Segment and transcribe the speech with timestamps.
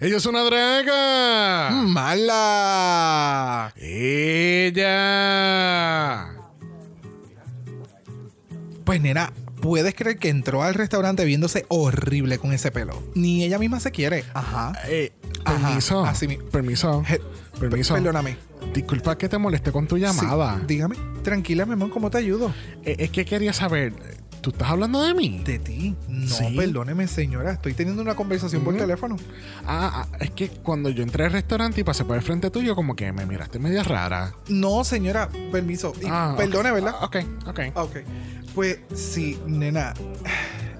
[0.00, 1.70] Ella es una draga.
[1.72, 3.72] ¡Mala!
[3.76, 4.86] Ella.
[8.84, 13.02] Pues nena, ¿puedes creer que entró al restaurante viéndose horrible con ese pelo?
[13.16, 14.22] Ni ella misma se quiere.
[14.34, 14.72] Ajá.
[14.86, 15.10] Eh,
[15.44, 16.04] Ajá, permiso.
[16.04, 17.02] así mi- Permiso.
[17.02, 17.20] Je-
[17.58, 17.94] Permiso.
[17.94, 18.36] Perdóname.
[18.72, 20.58] Disculpa que te molesté con tu llamada.
[20.60, 20.94] Sí, dígame.
[21.24, 22.54] Tranquila, mi amor, ¿cómo te ayudo?
[22.84, 23.92] Eh, es que quería saber.
[24.40, 25.42] ¿Tú estás hablando de mí?
[25.44, 25.94] De ti.
[26.08, 26.54] No, Sí.
[26.56, 27.52] perdóneme, señora.
[27.52, 29.16] Estoy teniendo una conversación por teléfono.
[29.66, 32.74] Ah, ah, es que cuando yo entré al restaurante y pasé por el frente tuyo,
[32.76, 34.34] como que me miraste media rara.
[34.48, 35.92] No, señora, permiso.
[36.00, 36.70] Y Ah, perdone.
[36.72, 36.94] ¿verdad?
[37.02, 37.60] Ok, ok.
[37.74, 37.96] Ok.
[38.54, 39.94] Pues sí, nena.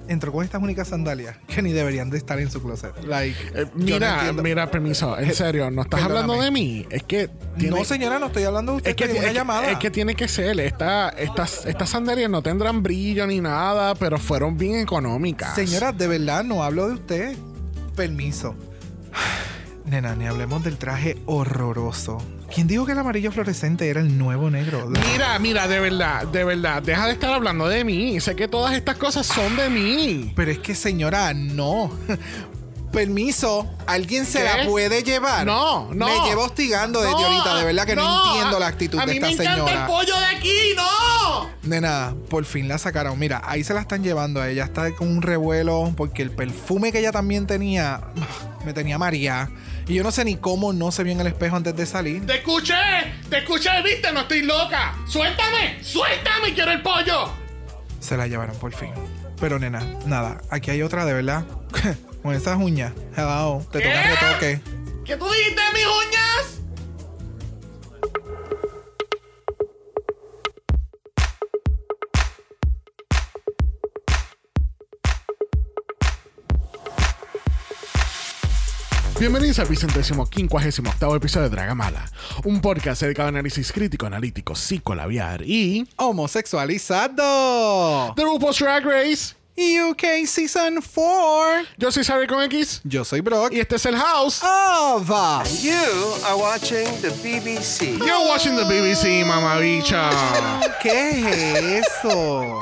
[0.09, 2.93] Entró con estas únicas sandalias que ni deberían de estar en su closet.
[3.05, 5.17] Like, Eh, no mira, mira, permiso.
[5.19, 6.23] En Eh, serio, no estás perdóname.
[6.33, 6.85] hablando de mí.
[6.89, 7.29] Es que.
[7.57, 8.89] tiene- No, señora, no estoy hablando de usted.
[8.89, 9.71] Es que, estoy en es, una que- llamada.
[9.71, 10.59] es que tiene que ser.
[10.59, 15.53] Esta, estas, estas sandalias no tendrán brillo ni nada, pero fueron bien económicas.
[15.53, 17.37] Señora, de verdad, no hablo de usted.
[17.95, 18.55] Permiso.
[19.85, 22.17] Nena, ni hablemos del traje horroroso.
[22.53, 24.87] ¿Quién dijo que el amarillo fluorescente era el nuevo negro?
[25.11, 28.19] Mira, mira, de verdad, de verdad, deja de estar hablando de mí.
[28.19, 30.33] Sé que todas estas cosas son de mí.
[30.35, 31.91] Pero es que, señora, no.
[32.91, 34.45] Permiso, ¿alguien se ¿Qué?
[34.45, 35.45] la puede llevar?
[35.45, 36.07] No, no.
[36.07, 37.57] Me llevo hostigando desde No, ahorita.
[37.57, 39.81] De verdad que no, no, entiendo la actitud a de mí esta me encanta señora.
[39.81, 41.49] el pollo de aquí, no.
[41.63, 43.19] Nena, por fin la sacaron.
[43.19, 44.43] Mira, ahí se la están llevando.
[44.43, 48.01] Ella está con un revuelo porque el perfume que ella también tenía
[48.65, 49.51] me tenía María.
[49.89, 52.23] Y yo no sé ni cómo no se vio en el espejo antes de salir.
[52.27, 52.75] Te escuché,
[53.27, 54.95] te escuché, viste, no estoy loca.
[55.07, 57.33] Suéltame, suéltame, quiero el pollo.
[57.99, 58.91] Se la llevaron por fin.
[59.39, 61.43] Pero nena, nada, aquí hay otra de verdad.
[62.21, 62.93] Con esas uñas.
[63.17, 63.85] Hello, te ¿Qué?
[63.85, 64.61] toca retoque.
[65.05, 66.58] ¿Qué tú dijiste de mis uñas?
[79.19, 82.05] Bienvenidos al vicentésimo quincuagésimo octavo episodio de Dragamala,
[82.45, 85.85] un podcast dedicado a análisis crítico, analítico, psicolabiar y...
[85.97, 88.13] Homosexualizado.
[88.15, 89.35] The RuPaul's Drag Race.
[89.57, 91.65] UK Season 4.
[91.77, 93.51] Yo soy Xavier con X Yo soy Brock.
[93.51, 94.41] y este es el House.
[94.41, 95.09] Of
[95.61, 95.73] You
[96.25, 97.97] are watching the BBC.
[97.97, 100.11] You're watching the BBC, mamabicha.
[100.81, 102.57] ¿Qué es eso?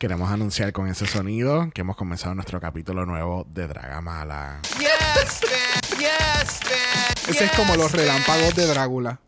[0.00, 4.60] Queremos anunciar con ese sonido que hemos comenzado nuestro capítulo nuevo de Dragamala.
[4.78, 5.98] Yes, man.
[5.98, 7.12] Yes, man.
[7.28, 9.20] Ese es como los relámpagos de Drácula.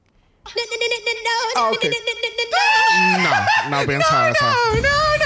[1.57, 1.85] Ah, ok.
[3.19, 3.31] No,
[3.81, 4.47] no pienso eso.
[4.47, 5.17] no, No,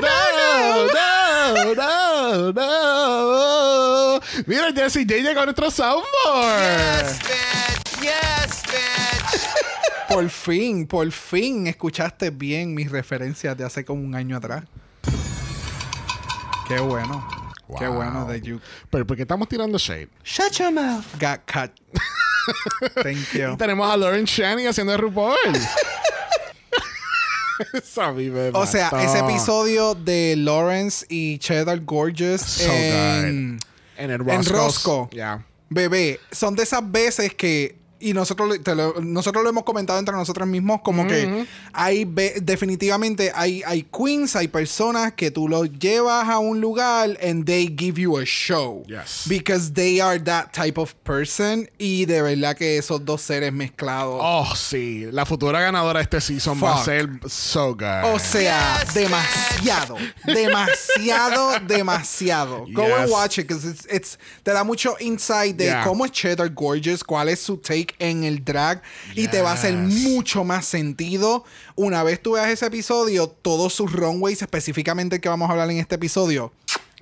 [0.00, 0.06] no,
[1.74, 4.20] no, no, no.
[4.46, 7.04] Mira, Jesse J llegó a nuestro soundboard.
[7.04, 7.76] Yes, man.
[8.02, 9.20] Yes, man.
[10.08, 14.64] Por fin, por fin escuchaste bien mis referencias de hace como un año atrás.
[16.66, 17.26] Qué bueno.
[17.78, 18.60] Qué bueno de you.
[18.90, 20.08] Pero ¿por qué estamos tirando shade?
[20.24, 21.04] Shut your mouth.
[21.20, 21.70] Got cut.
[23.02, 23.56] Thank Y you.
[23.58, 25.36] tenemos a Lauren Shani haciendo de RuPaul.
[27.74, 28.98] Eso a mí me O sea, mató.
[29.00, 33.64] ese episodio de Lawrence y Cheddar Gorgeous So en good.
[33.98, 34.48] En el en Roscoe's.
[34.52, 35.08] Roscoe.
[35.10, 35.44] Yeah.
[35.68, 39.98] Bebé, son de esas veces que y nosotros lo- te lo, nosotros lo hemos comentado
[39.98, 42.04] entre nosotros mismos como que hay
[42.40, 47.66] definitivamente hay hay queens, hay personas que tú los llevas a un lugar and they
[47.76, 49.24] give you a show Yes.
[49.28, 54.20] because they are that type of person y de verdad que esos dos seres mezclados
[54.22, 55.06] Oh, sí.
[55.12, 56.84] La futura ganadora de este season va a Fuck.
[56.84, 58.04] ser so good.
[58.14, 62.66] O sea, Yes, demasiado, demasiado, demasiado.
[62.72, 65.84] Go and watch it, because it's, it's- te da mucho insight de Yeah.
[65.84, 68.82] cómo es Cheddar Gorgeous, cuál es su take en el drag,
[69.14, 71.44] y te va a hacer mucho más sentido.
[71.74, 75.70] Una vez tú veas ese episodio, todos sus runways, específicamente el que vamos a hablar
[75.70, 76.52] en este episodio.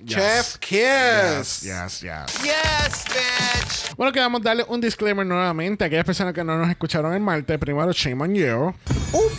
[0.03, 0.15] Yes.
[0.15, 1.61] Chef Kiss.
[1.61, 2.43] Yes, yes, yes.
[2.43, 3.95] Yes, bitch.
[3.97, 7.57] Bueno, queremos darle un disclaimer nuevamente a aquellas personas que no nos escucharon el martes.
[7.57, 8.75] Primero, shame on you.
[9.13, 9.29] Uh,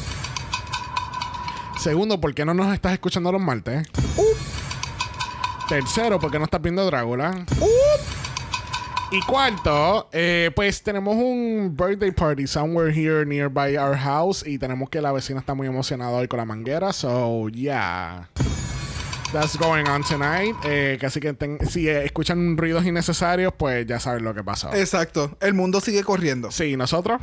[1.81, 3.87] Segundo, ¿por qué no nos estás escuchando los martes?
[4.17, 4.23] uh,
[5.69, 7.47] Tercero, ¿por qué no estás viendo Drácula?
[7.61, 8.18] uh.
[9.11, 14.91] Y cuarto, eh, pues tenemos un birthday party somewhere here nearby our house y tenemos
[14.91, 16.93] que la vecina está muy emocionada hoy con la manguera.
[16.93, 18.29] So, yeah.
[19.33, 20.57] That's going on tonight.
[20.65, 24.45] Eh, que así que ten- si eh, escuchan ruidos innecesarios, pues ya saben lo que
[24.45, 24.73] pasó.
[24.75, 25.37] Exacto.
[25.41, 26.51] El mundo sigue corriendo.
[26.51, 27.19] Sí, nosotros.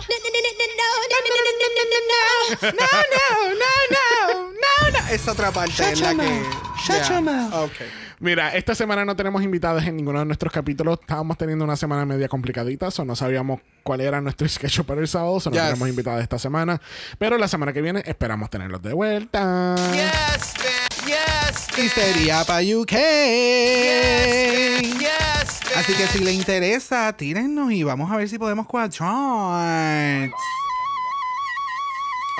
[2.62, 5.08] No, no, no, no, no, no.
[5.10, 6.42] Esa otra parte es la que.
[6.86, 7.54] Shut your mouth.
[7.54, 7.72] Ok.
[8.20, 11.00] Mira, esta semana no tenemos invitadas en ninguno de nuestros capítulos.
[11.02, 15.08] Estábamos teniendo una semana media complicadita, o no sabíamos cuál era nuestro sketch para el
[15.08, 15.62] sábado, o no Yes.
[15.64, 16.80] tenemos invitadas esta semana.
[17.20, 19.76] Pero la semana que viene esperamos tenerlos de vuelta.
[19.92, 20.66] Yes, man.
[21.06, 22.92] Yes, y sería para UK.
[22.92, 25.00] Yes.
[25.00, 25.76] Yes.
[25.76, 30.30] Así que si le interesa, tírennos y vamos a ver si podemos cuadrar.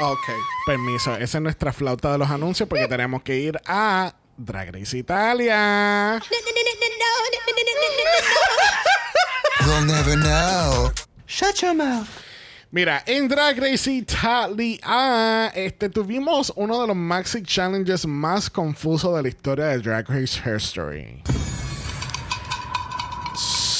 [0.02, 0.30] Ok.
[0.66, 4.94] Permiso, esa es nuestra flauta de los anuncios porque tenemos que ir a Drag Race
[4.94, 6.20] Italia.
[9.66, 10.92] You'll never know.
[11.26, 12.10] Shut your mouth.
[12.72, 19.22] Mira, en Drag Race Italia este, tuvimos uno de los Maxi Challenges más confusos de
[19.22, 21.24] la historia de Drag Race History.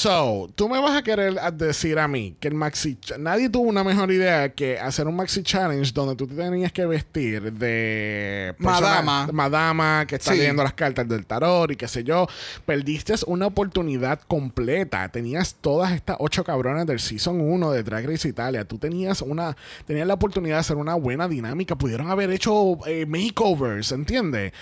[0.06, 2.96] So, tú me vas a querer decir a mí que el Maxi...
[3.18, 6.86] Nadie tuvo una mejor idea que hacer un Maxi Challenge donde tú te tenías que
[6.86, 8.54] vestir de...
[8.58, 9.28] Madama.
[9.32, 10.38] Madama que está Sí.
[10.38, 12.28] leyendo las cartas del tarot y qué sé yo.
[12.64, 15.08] Perdiste una oportunidad completa.
[15.08, 18.64] Tenías todas estas ocho cabronas del Season 1 de Drag Race Italia.
[18.64, 19.56] Tú tenías una...
[19.86, 21.74] Tenías la oportunidad de hacer una buena dinámica.
[21.74, 24.52] Pudieron haber hecho eh, makeovers, ¿entiendes?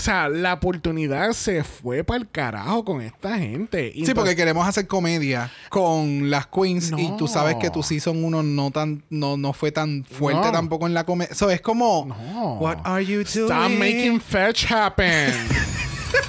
[0.00, 3.88] O sea, la oportunidad se fue para el carajo con esta gente.
[3.88, 7.82] Y Sí, entonces- porque queremos hacer comedia con las queens y tú sabes que tu
[7.82, 10.52] season 1 no tan no, no fue tan fuerte No.
[10.52, 11.34] tampoco en la comedia.
[11.34, 12.54] So, es como No.
[12.54, 13.44] What are you doing?
[13.50, 15.34] Stop making fetch happen.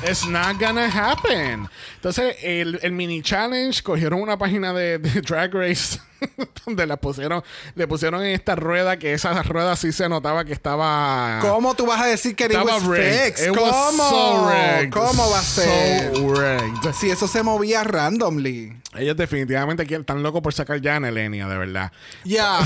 [0.03, 1.67] It's not gonna happen.
[1.95, 5.99] Entonces, el, el mini challenge cogieron una página de, de Drag Race
[6.65, 7.43] donde la pusieron,
[7.75, 11.39] le pusieron en esta rueda que esa rueda sí se notaba que estaba.
[11.41, 13.25] ¿Cómo tú vas a decir que it Estaba was rigged.
[13.25, 13.47] fixed?
[13.47, 13.67] It ¿Cómo?
[13.67, 14.89] was so rigged.
[14.91, 16.13] ¿Cómo va a ser?
[16.15, 16.93] So rigged.
[16.93, 18.73] Si eso se movía randomly.
[18.95, 21.91] Ellos definitivamente están locos por sacar ya a Nelenia, de verdad.
[22.25, 22.59] Ya.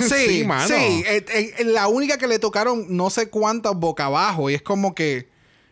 [0.00, 0.44] Sí, Sí, sí.
[0.44, 0.74] mano.
[0.74, 1.24] Eh,
[1.58, 5.28] eh, la única que le tocaron no sé cuántas boca abajo y es como que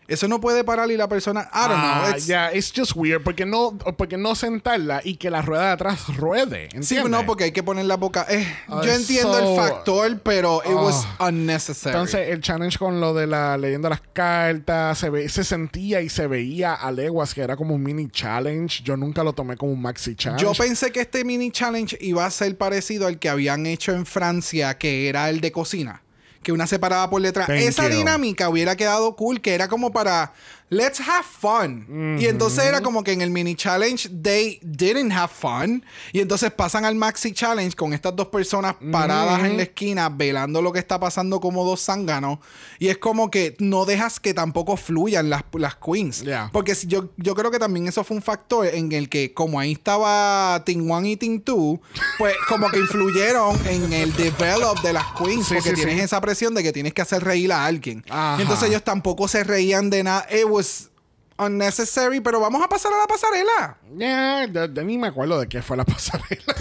[0.08, 2.10] eso no puede parar y la persona, I don't Ah, know.
[2.10, 3.22] it's- ya, it's just weird.
[3.22, 6.68] Porque no, porque no sentarla y que la rueda de atrás ruede.
[6.70, 7.10] Sí, ¿entiendes?
[7.10, 8.26] no, porque hay que poner la boca.
[8.28, 11.28] eh, Ah, yo entiendo el so- factor, pero it was Ah.
[11.28, 11.94] unnecessary.
[11.94, 16.08] Entonces, el challenge con lo de la leyendo las cartas, se, ve, se sentía y
[16.08, 18.82] se veía a leguas que era como un mini challenge.
[18.84, 20.42] Yo nunca lo tomé como un maxi challenge.
[20.44, 24.06] Yo pensé que este mini challenge iba a ser parecido al que habían hecho en
[24.06, 26.02] Francia, que era el de cocina.
[26.46, 27.44] Que una separada por letra.
[27.44, 27.96] Thank Esa you.
[27.96, 30.32] dinámica hubiera quedado cool, que era como para
[30.68, 32.18] let's have fun.
[32.18, 35.84] Y entonces era como que en el mini challenge they didn't have fun.
[36.12, 40.60] Y entonces pasan al maxi challenge con estas dos personas paradas en la esquina velando
[40.62, 42.38] lo que está pasando como dos zánganos.
[42.78, 46.22] Y es como que no dejas que tampoco fluyan las, las queens.
[46.22, 46.50] Yeah.
[46.52, 49.60] Porque si yo, yo creo que también eso fue un factor en el que, como
[49.60, 51.78] ahí estaba Team 1 y Team 2,
[52.18, 55.46] pues como que influyeron en el develop de las queens.
[55.46, 56.00] Sí, porque sí, tienes sí.
[56.02, 58.04] esa presión de que tienes que hacer reír a alguien.
[58.08, 58.36] Ajá.
[58.38, 60.26] Y entonces ellos tampoco se reían de nada.
[60.30, 60.90] It was
[61.38, 63.78] unnecessary, pero vamos a pasar a la pasarela.
[63.96, 66.54] Ya, de, de ni me acuerdo de qué fue la pasarela.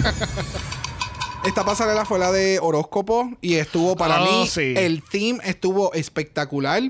[1.46, 4.74] Esta pasarela fue la de horóscopo y estuvo para Oh, mí, sí.
[4.76, 6.82] el theme estuvo espectacular.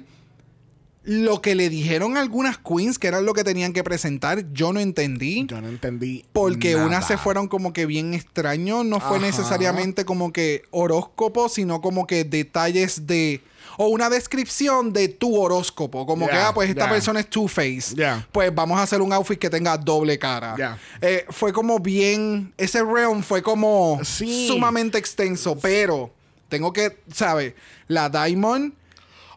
[1.06, 4.80] Lo que le dijeron algunas queens, que era lo que tenían que presentar, yo no
[4.80, 5.46] entendí.
[5.48, 6.26] Yo no entendí.
[6.34, 6.86] Porque nada.
[6.88, 8.84] unas se fueron como que bien extraños.
[8.86, 9.26] No fue Ajá.
[9.28, 13.42] necesariamente como que horóscopo, sino como que detalles de.
[13.78, 16.06] O una descripción de tu horóscopo.
[16.06, 17.94] Como que, ah, pues esta persona es Two-Face.
[17.96, 18.26] Ya.
[18.32, 20.78] Pues vamos a hacer un outfit que tenga doble cara.
[21.02, 22.54] Eh, fue como bien.
[22.58, 24.48] Ese realm fue como Sí.
[24.48, 25.58] sumamente extenso.
[25.62, 26.10] Pero
[26.48, 27.54] tengo que, ¿sabes?
[27.88, 28.74] La Diamond.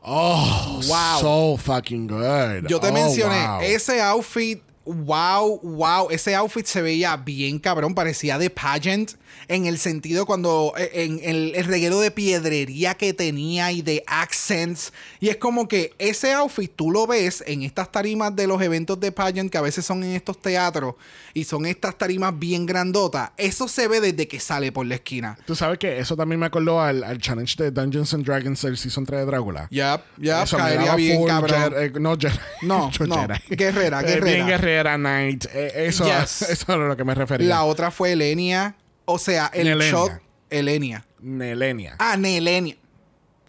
[0.02, 1.18] Oh, Wow.
[1.20, 2.68] So fucking good.
[2.68, 3.60] Yo te Oh, mencioné, wow.
[3.62, 9.12] ese outfit, wow, wow, ese outfit se veía bien cabrón, parecía de pageant
[9.48, 14.02] en el sentido cuando, eh, en, el, el reguero de piedrería que tenía y de
[14.06, 14.92] accents.
[15.20, 18.98] Y es como que ese outfit tú lo ves en estas tarimas de los eventos
[19.00, 20.94] de pageant que a veces son en estos teatros
[21.34, 23.30] y son estas tarimas bien grandotas.
[23.36, 25.38] Eso se ve desde que sale por la esquina.
[25.46, 28.76] Tú sabes que eso también me acordó al, al challenge de Dungeons and Dragons del
[28.76, 29.68] Season 3 de Drácula.
[29.70, 31.72] Ya, ya, Eso me caería bien cabrón.
[31.76, 32.16] Eh, no,
[32.62, 33.16] No, no.
[33.26, 33.56] Jedi.
[33.56, 34.24] Guerrera, Eh, guerrera.
[34.34, 35.44] bien guerrera, Knight.
[35.52, 36.42] Eh, eso, Yes.
[36.50, 37.48] eso era lo que me refería.
[37.48, 38.74] La otra fue Elenia.
[39.10, 39.90] O sea, el Nelenia.
[39.90, 40.12] shot.
[40.50, 41.06] Elenia.
[41.20, 41.96] Nelenia.
[41.98, 42.76] Ah, Nelenia.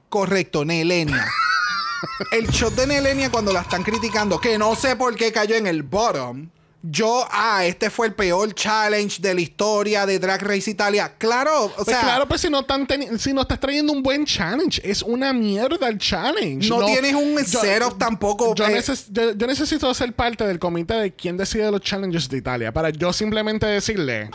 [0.07, 1.27] Correcto, Nelenia.
[2.31, 5.67] el shot de Nelenia cuando la están criticando, que no sé por qué cayó en
[5.67, 6.49] el bottom.
[6.81, 11.13] Yo, ah, este fue el peor challenge de la historia de Drag Race Italia.
[11.17, 14.01] Claro, o Pues sea, claro, pues si no, están teni- si no estás trayendo un
[14.01, 16.69] buen challenge, es una mierda el challenge.
[16.69, 18.55] no, tienes un yo- setup tampoco.
[18.55, 22.29] Yo, eh, neces- yo- yo necesito ser parte del comité de quién decide los challenges
[22.29, 24.29] de Italia para yo simplemente decirle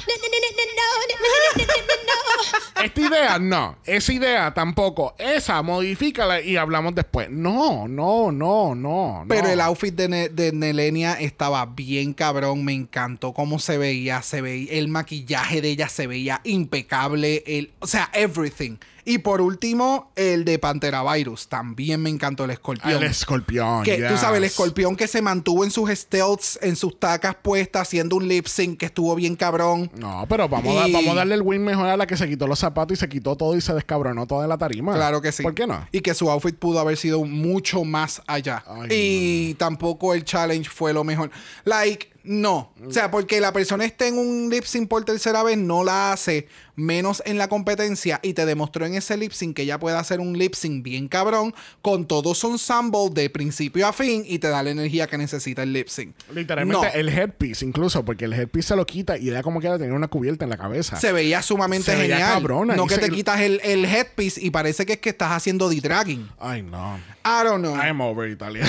[2.83, 7.31] esta idea no, esa idea tampoco, esa modifícala y hablamos después.
[7.31, 9.25] No, no, no, no.
[9.29, 9.49] Pero no.
[9.51, 14.73] el outfit de, de Nelenia estaba bien cabrón, me encantó cómo se veía, se veía,
[14.73, 20.45] el maquillaje de ella se veía impecable, el, o sea, everything, Y por último, el
[20.45, 21.49] de Pantera Virus.
[21.49, 22.93] También me encantó el escorpión.
[22.93, 23.83] El escorpión.
[23.83, 27.83] Que tú sabes, el escorpión que se mantuvo en sus stealths, en sus tacas puestas,
[27.83, 29.91] haciendo un lip sync que estuvo bien cabrón.
[29.97, 32.47] No, pero vamos, a, vamos a darle el win mejor a la que se quitó
[32.47, 34.95] los zapatos y se quitó todo y se descabronó toda la tarima.
[34.95, 35.43] Claro que sí.
[35.43, 35.87] ¿Por qué no?
[35.93, 38.65] Y que su outfit pudo haber sido mucho más allá.
[38.67, 41.31] Ay, y tampoco el challenge fue lo mejor.
[41.65, 42.73] Like, no.
[42.87, 46.13] O sea, porque la persona esté en un lip sync por tercera vez, no la
[46.13, 49.97] hace menos en la competencia y te demostró en ese lip sync que ella puede
[49.97, 54.41] hacer un lip sync bien cabrón con todo su ensemble de principio a fin y
[54.41, 56.15] te da la energía que necesita el lip sync.
[56.33, 56.93] Literalmente No.
[56.95, 60.09] el headpiece, incluso, porque el headpiece se lo quita y ella como quiera tenía una
[60.09, 60.97] cubierta en la cabeza.
[60.97, 62.35] se veía sumamente Se veía genial.
[62.35, 62.75] cabrona.
[62.75, 65.31] no Y que se- te quitas el, el headpiece y parece que es que estás
[65.31, 66.29] haciendo de dragging.
[66.41, 66.97] Ay, no.
[67.25, 67.77] I don't know.
[67.77, 68.65] I'm over Italia.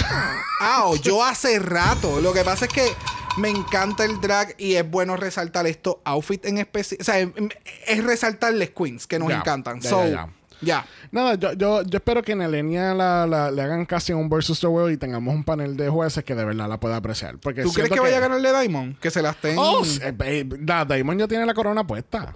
[0.62, 2.22] Ah, yo hace rato.
[2.22, 2.86] Lo que pasa es que
[3.38, 6.98] me encanta el drag y es bueno resaltar estos outfits en especial.
[7.02, 7.50] O sea, em- em-
[7.88, 9.80] es resaltar queens que nos encantan.
[9.82, 10.04] ya, so,
[10.62, 10.86] ya.
[11.12, 14.60] Nada, yo, yo, yo espero que en Elenia la, la- le hagan casi un versus
[14.60, 17.38] the world y tengamos un panel de jueces que de verdad la pueda apreciar.
[17.38, 18.98] Porque ¿Tú crees siento que, vaya a ganarle Diamond?
[19.00, 19.58] Que se la estén.
[19.58, 22.36] Oh, eh, eh, la Diamond ya tiene la corona puesta.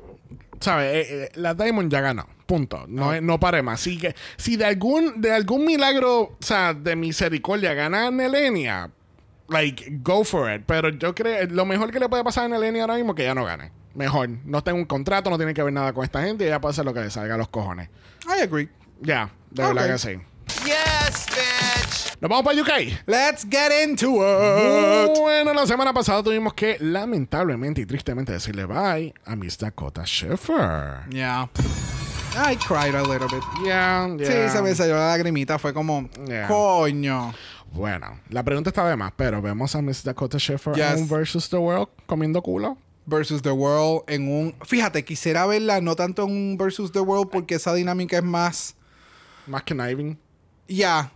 [0.60, 0.94] ¿Sabes?
[0.94, 2.28] Eh, eh, la Diamond ya ganó.
[2.46, 2.86] Punto.
[2.90, 3.80] No, eh, no pare más.
[3.80, 8.90] Así que si de algún, de algún milagro, o sea, de misericordia gana Nelenia,
[9.50, 10.64] like, go for it.
[10.66, 13.24] Pero yo creo, lo mejor que le puede pasar a Nelenia ahora mismo es que
[13.24, 13.72] ya no gane.
[13.96, 14.30] Mejor.
[14.46, 16.72] No tenga un contrato, no tiene que ver nada con esta gente y ella puede
[16.72, 17.90] hacer lo que le salga a los cojones.
[18.28, 18.70] I agree.
[19.02, 19.74] Ya, de Ok.
[19.74, 20.20] verdad que sí.
[20.66, 22.22] Yes, bitch.
[22.22, 23.00] Nos vamos para UK.
[23.08, 25.18] Let's get into it.
[25.18, 31.06] Bueno, la semana pasada tuvimos que lamentablemente y tristemente decirle bye a Miss Dakota Schiffer.
[31.10, 31.50] Yeah.
[32.36, 33.44] I cried a little bit.
[33.66, 34.50] Yeah, Sí, yeah.
[34.50, 35.58] se me salió la lagrimita.
[35.60, 36.48] Fue como, Yeah.
[36.48, 37.34] coño.
[37.72, 40.86] Bueno, la pregunta está de más, pero vemos a Miss Dakota Schiffer Yes.
[40.86, 42.78] en un Versus the World comiendo culo.
[43.06, 44.56] Versus the World en un.
[44.66, 48.76] Fíjate, quisiera verla no tanto en un Versus the World porque esa dinámica es más.
[49.48, 50.18] Más conniving.
[50.68, 51.12] Ya.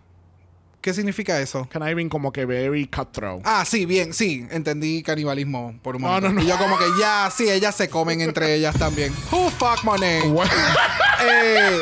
[0.81, 1.67] ¿Qué significa eso?
[1.71, 3.41] Conniving como que very cutthroat.
[3.45, 4.45] Ah, sí, bien, sí.
[4.51, 6.29] Entendí canibalismo por un No, momento.
[6.29, 6.41] no, no.
[6.41, 9.13] Y yo como que ya, sí, ellas se comen entre ellas también.
[9.31, 10.27] Who fuck my name?
[10.29, 10.51] Bueno,
[11.25, 11.81] Eh,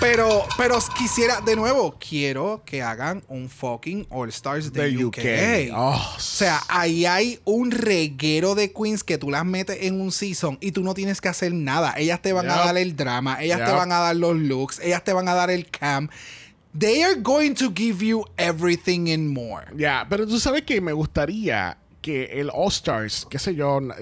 [0.00, 5.18] pero, pero quisiera, de nuevo, quiero que hagan un fucking All Stars de, de UK.
[5.18, 5.74] UK.
[5.74, 10.12] Oh, O sea, ahí hay un reguero de queens que tú las metes en un
[10.12, 11.94] season y tú no tienes que hacer nada.
[11.96, 15.02] Ellas te van a dar el drama, ellas te van a dar los looks, ellas
[15.02, 16.08] te van a dar el cam.
[16.78, 19.66] They are going to give you everything and more.
[19.76, 23.92] Ya, pero tú sabes que me gustaría que el All Stars, qué sé yo, n-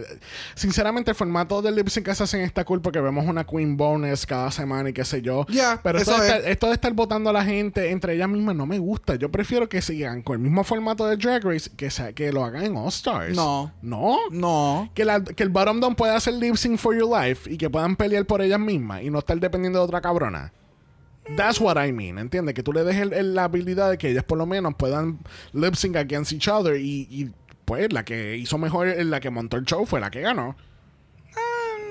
[0.55, 3.77] sinceramente el formato del lip sync que se hacen está cool porque vemos una Queen
[3.77, 5.47] bonus cada semana y qué sé yo.
[5.49, 6.35] Ya, pero esto eso de, es.
[6.35, 9.15] estar, esto de estar votando a la gente entre ellas mismas no me gusta.
[9.17, 12.45] Yo prefiero que sigan con el mismo formato de Drag Race que, sea, que lo
[12.45, 13.35] hagan en All Stars.
[13.35, 13.73] No.
[13.83, 14.17] ¿No?
[14.31, 14.91] No.
[14.95, 17.71] Que, la- que el bottom down pueda hacer lip sync for your life y que
[17.71, 20.53] puedan pelear por ellas mismas y no estar dependiendo de otra cabrona.
[21.37, 22.55] That's what I mean, ¿entiendes?
[22.55, 25.19] Que tú le des el- el- la habilidad de que ellas por lo menos puedan
[25.53, 27.31] lip sync against each other y, y,
[27.67, 30.57] pues la que hizo mejor, la que montó el show fue la que ganó.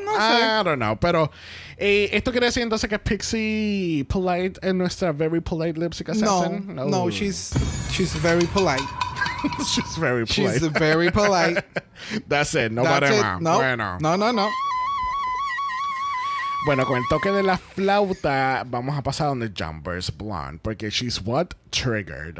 [0.05, 0.61] No sé.
[0.61, 1.29] I don't know, pero
[1.77, 6.41] eh, esto quiere decir entonces que Pixie Polite es nuestra very polite lip sync No,
[6.41, 6.75] assassin.
[6.75, 7.51] no, she's
[7.91, 8.83] she's very polite.
[9.65, 10.59] she's very polite.
[10.59, 11.63] She's very polite.
[12.29, 13.21] That's it, no That's it.
[13.21, 13.41] más.
[13.41, 13.97] No, Bueno.
[13.99, 14.49] no, no, no.
[16.65, 20.59] Bueno, con el toque de la flauta, vamos a pasar donde Jumpers Blonde.
[20.63, 21.49] Porque she's what?
[21.71, 22.39] Triggered.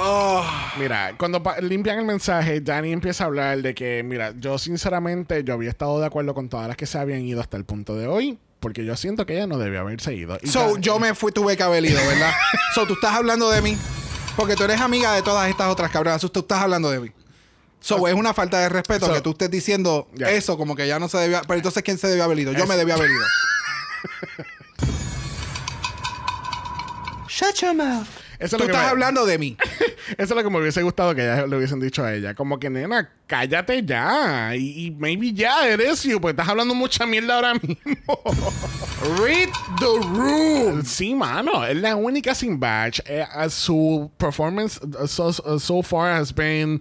[0.00, 0.44] Oh,
[0.78, 5.54] Mira, cuando limpian el mensaje, Danny empieza a hablar de que, mira, yo sinceramente, yo
[5.54, 8.06] había estado de acuerdo con todas las que se habían ido hasta el punto de
[8.06, 8.38] hoy.
[8.60, 10.36] Porque yo siento que ella no debió haberse ido.
[10.42, 12.32] Y So, ya- yo me fui, tuve que haber ido, ¿verdad?
[12.74, 13.76] so, tú estás hablando de mí.
[14.36, 16.20] Porque tú eres amiga de todas estas otras cabronas.
[16.20, 17.10] So, tú estás hablando de mí.
[17.80, 20.98] So, es una falta de respeto So- que tú estés diciendo eso, como que ya
[20.98, 21.42] no se debía.
[21.42, 22.52] Pero entonces, ¿quién se debió haber ido?
[22.52, 23.24] Yo Es- me debía haber ido.
[27.28, 28.08] Shut your mouth.
[28.38, 29.56] Eso es Tú estás me- hablando de mí.
[30.16, 32.34] Eso es lo que me hubiese gustado que ya le hubiesen dicho a ella.
[32.34, 34.54] Como que, nena, cállate ya.
[34.54, 38.20] Y, y maybe ya eres you, porque estás hablando mucha mierda ahora mismo.
[39.20, 39.48] Read
[39.80, 40.84] the room.
[40.84, 41.64] Sí, mano.
[41.66, 43.00] Es la única sin badge.
[43.06, 46.80] Eh, uh, su performance uh, so, uh, so far has been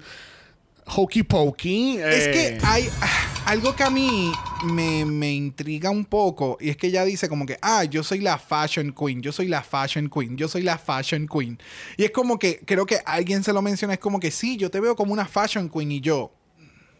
[0.86, 1.98] hokey pokey.
[1.98, 4.34] Es Eh, que hay ah, algo que a mí
[4.66, 8.20] me, me intriga un poco y es que ella dice como que, ah, yo soy
[8.20, 11.58] la fashion queen, yo soy la fashion queen, yo soy la fashion queen.
[11.96, 14.70] Y es como que, creo que alguien se lo menciona, es como que sí, yo
[14.70, 16.34] te veo como una fashion queen y yo,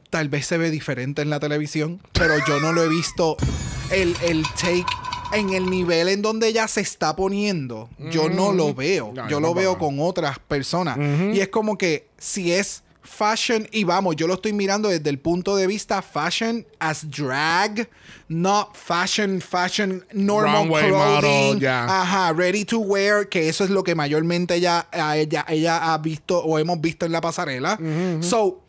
[0.10, 3.36] tal vez se ve diferente en la televisión, pero yo no lo he visto
[3.92, 4.86] el, el take
[5.34, 7.90] en el nivel en donde ella se está poniendo.
[8.10, 9.12] Yo no lo veo.
[9.14, 10.98] No, yo lo veo con otras personas.
[11.34, 15.18] Y es como que si es fashion, y vamos, yo lo estoy mirando desde el
[15.18, 17.90] punto de vista fashion as drag,
[18.28, 21.54] not fashion, fashion, normal Runway clothing.
[21.56, 21.68] model.
[21.68, 26.38] Ajá, ready to wear, que eso es lo que mayormente ella, ella, ella ha visto
[26.38, 27.78] o hemos visto en la pasarela.
[28.22, 28.62] So,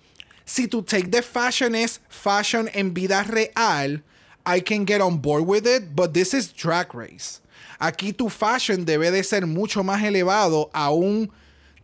[0.47, 4.03] si tu take the fashion es fashion en vida real,
[4.47, 7.41] I can get on board with it, but this is drag race.
[7.81, 11.31] Aquí tu fashion debe de ser mucho más elevado a un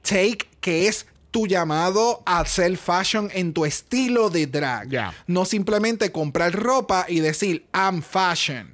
[0.02, 1.04] take que es
[1.34, 5.12] tu llamado a hacer fashion en tu estilo de drag.
[5.26, 8.72] No simplemente comprar ropa y decir I'm fashion.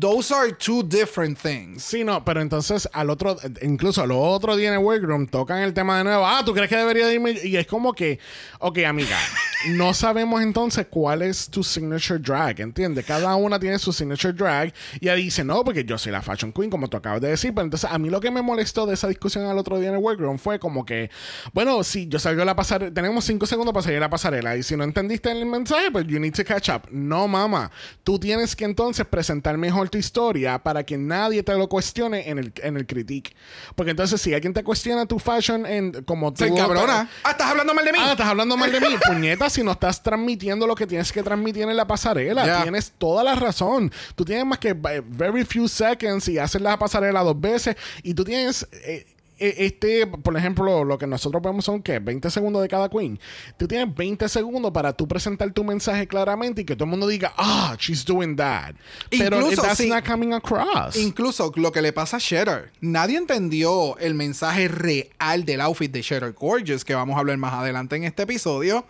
[0.00, 1.84] Those are two different things.
[1.84, 5.72] Sí, no, pero entonces al otro, incluso al otro día en el workroom tocan el
[5.72, 6.26] tema de nuevo.
[6.26, 7.32] Ah, ¿tú crees que debería de irme?
[7.44, 8.18] Y es como que,
[8.58, 9.16] ok, amiga,
[9.68, 13.04] no sabemos entonces cuál es tu signature drag, ¿entiendes?
[13.04, 16.52] Cada una tiene su signature drag y ella dice, no, porque yo soy la fashion
[16.52, 17.54] queen, como tú acabas de decir.
[17.54, 19.94] Pero entonces a mí lo que me molestó de esa discusión al otro día en
[19.94, 21.10] el workroom fue como que,
[21.52, 24.56] bueno, si yo salgo a la pasarela, tenemos cinco segundos para salir a la pasarela
[24.56, 26.88] y si no entendiste el mensaje, pues you need to catch up.
[26.90, 27.70] No, mamá,
[28.02, 32.38] tú tienes que entonces presentar mejor tu historia para que nadie te lo cuestione en
[32.38, 33.34] el, en el critique.
[33.74, 36.44] Porque entonces si alguien te cuestiona tu fashion en como tú...
[36.44, 37.08] Se cabrona.
[37.22, 37.98] Ah, estás hablando mal de mí.
[38.00, 38.86] Ah, estás hablando mal de mí.
[39.06, 42.62] Puñeta, si no estás transmitiendo lo que tienes que transmitir en la pasarela.
[42.62, 43.92] Tienes toda la razón.
[44.14, 47.76] Tú tienes más que eh, very few seconds y haces la pasarela dos veces.
[48.02, 48.66] Y tú tienes.
[48.72, 49.06] eh,
[49.38, 53.18] este, por ejemplo, lo que nosotros vemos son que 20 segundos de cada queen.
[53.56, 57.06] Tú tienes 20 segundos para tú presentar tu mensaje claramente y que todo el mundo
[57.08, 58.74] diga, ah, she's doing that.
[59.10, 59.88] Pero Incluso, that's sí.
[59.88, 60.96] not coming across.
[60.96, 62.70] Incluso lo que le pasa a Cheddar.
[62.80, 67.54] Nadie entendió el mensaje real del outfit de Cheddar Gorgeous, que vamos a hablar más
[67.54, 68.86] adelante en este episodio.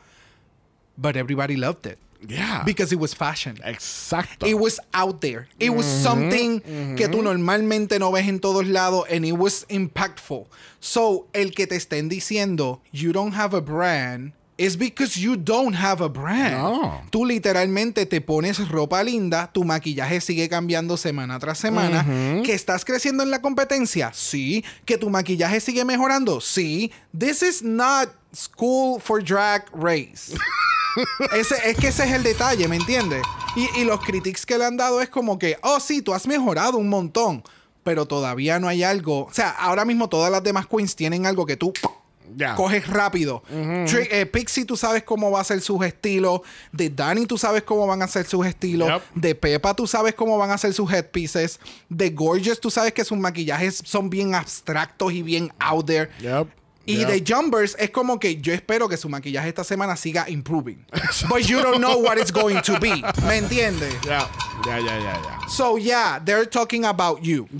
[0.96, 1.98] But everybody loved it.
[2.28, 2.62] Yeah.
[2.64, 3.56] Because it was fashion.
[3.64, 4.46] Exacto.
[4.46, 5.48] It was out there.
[5.58, 6.60] It was something
[6.96, 10.46] que tú normalmente no ves en todos lados and it was impactful.
[10.80, 15.74] So, el que te estén diciendo you don't have a brand is because you don't
[15.74, 16.54] have a brand.
[16.54, 17.02] No.
[17.10, 22.04] Tú literalmente te pones ropa linda, tu maquillaje sigue cambiando semana tras semana,
[22.44, 26.92] que estás creciendo en la competencia, sí, que tu maquillaje sigue mejorando, sí.
[27.16, 30.34] This is not school for drag race.
[31.32, 33.22] Ese, es que ese es el detalle, ¿me entiendes?
[33.56, 36.26] Y, y los critics que le han dado es como que, oh sí, tú has
[36.26, 37.42] mejorado un montón,
[37.82, 39.26] pero todavía no hay algo.
[39.26, 41.72] O sea, ahora mismo todas las demás queens tienen algo que tú
[42.56, 43.42] coges rápido.
[43.50, 46.40] Eh, Pixie, tú sabes cómo va a ser sus estilos.
[46.72, 48.88] De Danny, tú sabes cómo van a ser sus estilos.
[48.88, 49.02] Yep.
[49.14, 51.60] De Peppa, tú sabes cómo van a ser sus headpieces.
[51.88, 56.10] De Gorgeous, tú sabes que sus maquillajes son bien abstractos y bien out there.
[56.20, 56.48] Yep.
[56.86, 57.08] Y Yep.
[57.08, 60.84] de Jumpers es como que yo espero que su maquillaje esta semana siga improving.
[61.28, 63.02] But you don't know what it's going to be.
[63.26, 63.94] ¿Me entiendes?
[64.04, 64.28] Ya,
[64.66, 65.48] ya, ya, ya, ya.
[65.48, 67.48] So yeah, they're talking about you.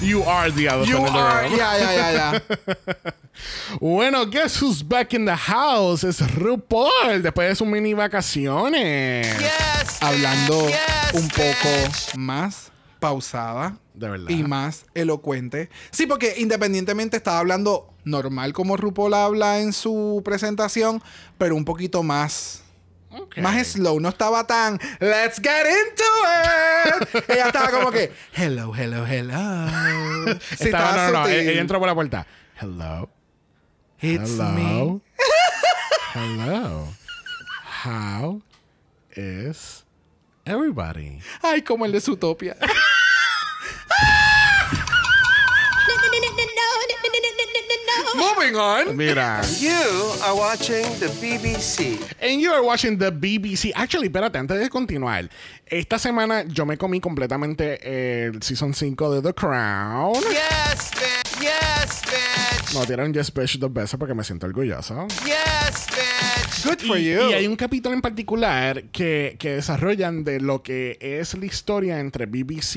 [0.00, 1.56] You are the elephant You in the are, room.
[1.56, 2.94] yeah, yeah, yeah, yeah.
[3.80, 6.02] Bueno, guess who's back in the house?
[6.04, 9.26] Es RuPaul después de sus mini vacaciones.
[9.38, 10.68] Yes, Hablando.
[10.68, 14.28] Yes, un poco más pausada De verdad.
[14.30, 15.68] y más elocuente.
[15.90, 21.02] Sí, porque independientemente estaba hablando normal como RuPaul habla en su presentación,
[21.36, 22.62] pero un poquito más
[23.38, 26.04] más slow, no estaba tan let's get into
[27.14, 27.24] it.
[27.30, 30.36] ella estaba como que hello, hello, hello.
[30.56, 31.26] Sí, Estaba- no, no, no.
[31.28, 32.26] Ella entró por la puerta.
[32.60, 33.08] Hello.
[34.00, 34.62] It's me.
[34.62, 35.00] Hello.
[36.14, 36.88] Hello.
[37.84, 38.42] How
[39.16, 39.84] is
[40.44, 41.20] everybody?
[41.42, 42.56] Ay, como el de Zootopia.
[44.00, 44.24] Ah!
[48.18, 48.96] Moving on.
[48.96, 49.40] Mira.
[49.60, 49.70] You
[50.24, 51.98] are watching the BBC.
[52.20, 53.72] And you are watching the BBC.
[53.74, 55.28] Actually, espérate, antes de continuar.
[55.66, 60.14] Esta semana yo me comí completamente el Season 5 de The Crown.
[60.14, 61.40] Yes, bitch.
[61.40, 62.74] Yes, bitch.
[62.74, 65.06] No dieron Just Bitch dos veces porque me siento orgulloso.
[65.24, 66.64] Yes, bitch.
[66.64, 67.30] Good for y, you.
[67.30, 72.00] y hay un capítulo en particular que, que desarrollan de lo que es la historia
[72.00, 72.76] entre BBC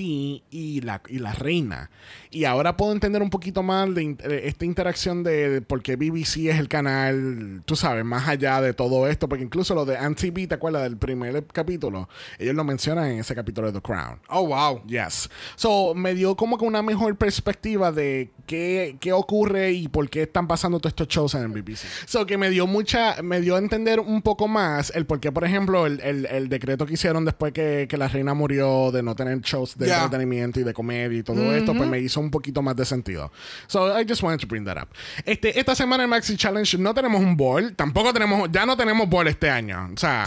[0.51, 1.89] y la, y la reina.
[2.29, 5.81] Y ahora puedo entender un poquito más de, in- de esta interacción de, de por
[5.81, 9.27] qué BBC es el canal, tú sabes, más allá de todo esto.
[9.29, 12.09] Porque incluso lo de MTV, ¿te acuerdas del primer capítulo?
[12.39, 14.19] Ellos lo mencionan en ese capítulo de The Crown.
[14.29, 14.83] Oh, wow.
[14.85, 15.29] Yes.
[15.55, 20.23] So, me dio como que una mejor perspectiva de qué, qué ocurre y por qué
[20.23, 21.85] están pasando todos estos shows en el BBC.
[22.05, 25.31] So, que me dio mucha, me dio a entender un poco más el por qué,
[25.31, 29.03] por ejemplo, el, el- el decreto que hicieron después que, que la reina murió de
[29.03, 32.31] no tener shows de entretenimiento y de comedia y todo esto, pues me hizo un
[32.31, 33.31] poquito más de sentido.
[33.67, 34.89] So, I just wanted to bring that up.
[35.25, 39.09] Este, esta semana en Maxi Challenge no tenemos un ball, tampoco tenemos, ya no tenemos
[39.09, 39.89] ball este año.
[39.93, 40.25] O sea,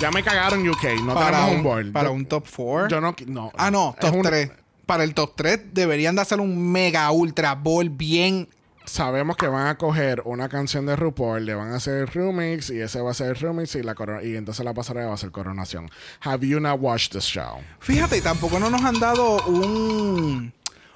[0.00, 1.92] ya me cagaron UK, no Para tenemos un, un, ball.
[1.92, 2.88] para Yo- un top 4.
[2.88, 3.52] yo no, no.
[3.56, 4.50] Ah, no, top un- 3.
[4.86, 8.48] Para el top 3 deberían de hacer un mega ultra ball bien
[8.86, 12.80] sabemos que van a coger una canción de RuPaul, le van a hacer remix y
[12.80, 15.30] ese va a ser el remix y, la y entonces la pasarela va a ser
[15.30, 15.88] coronación.
[16.22, 17.60] Have you not watched this show?
[17.78, 20.52] Fíjate, tampoco no nos han dado un,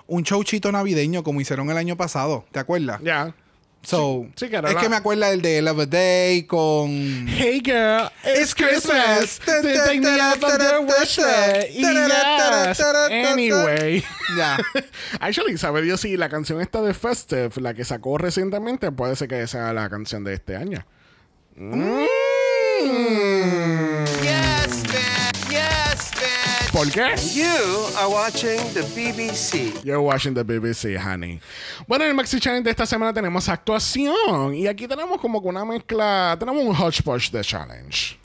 [0.07, 2.45] un showchito navideño como hicieron el año pasado.
[2.53, 3.01] ¿Te acuerdas?
[3.03, 3.35] Ya.
[3.83, 6.89] So, sí, que era es la- que me acuerda el de Love a Day con.
[7.29, 8.09] Hey girl,
[8.41, 9.39] it's Christmas.
[13.11, 14.03] Anyway.
[14.39, 14.59] Ya.
[15.21, 19.29] Actually, ¿sabe Dios si la canción esta de Festive, la que sacó recientemente, puede ser
[19.29, 20.87] que sea la canción de este año?
[21.57, 22.09] Yes,
[26.75, 27.15] ¿Por qué?
[27.37, 27.47] You
[27.97, 29.85] are watching the BBC.
[29.85, 31.39] You're watching the BBC, honey.
[31.87, 34.57] Bueno, en el Maxi Challenge de esta semana tenemos actuación.
[34.57, 36.37] Y aquí tenemos como que una mezcla.
[36.37, 38.19] Tenemos un hodgepodge de challenge.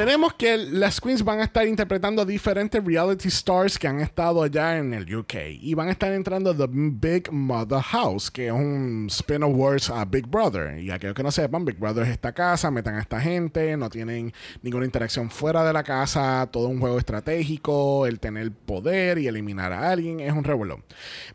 [0.00, 4.78] Tenemos que las queens van a estar interpretando diferentes reality stars que han estado allá
[4.78, 5.34] en el UK.
[5.60, 9.90] Y van a estar entrando The Big Mother House, que es un spin of words
[9.90, 10.78] a Big Brother.
[10.78, 13.90] Y aquellos que no sepan, Big Brother es esta casa, metan a esta gente, no
[13.90, 14.32] tienen
[14.62, 19.70] ninguna interacción fuera de la casa, todo un juego estratégico, el tener poder y eliminar
[19.70, 20.80] a alguien, es un revuelo.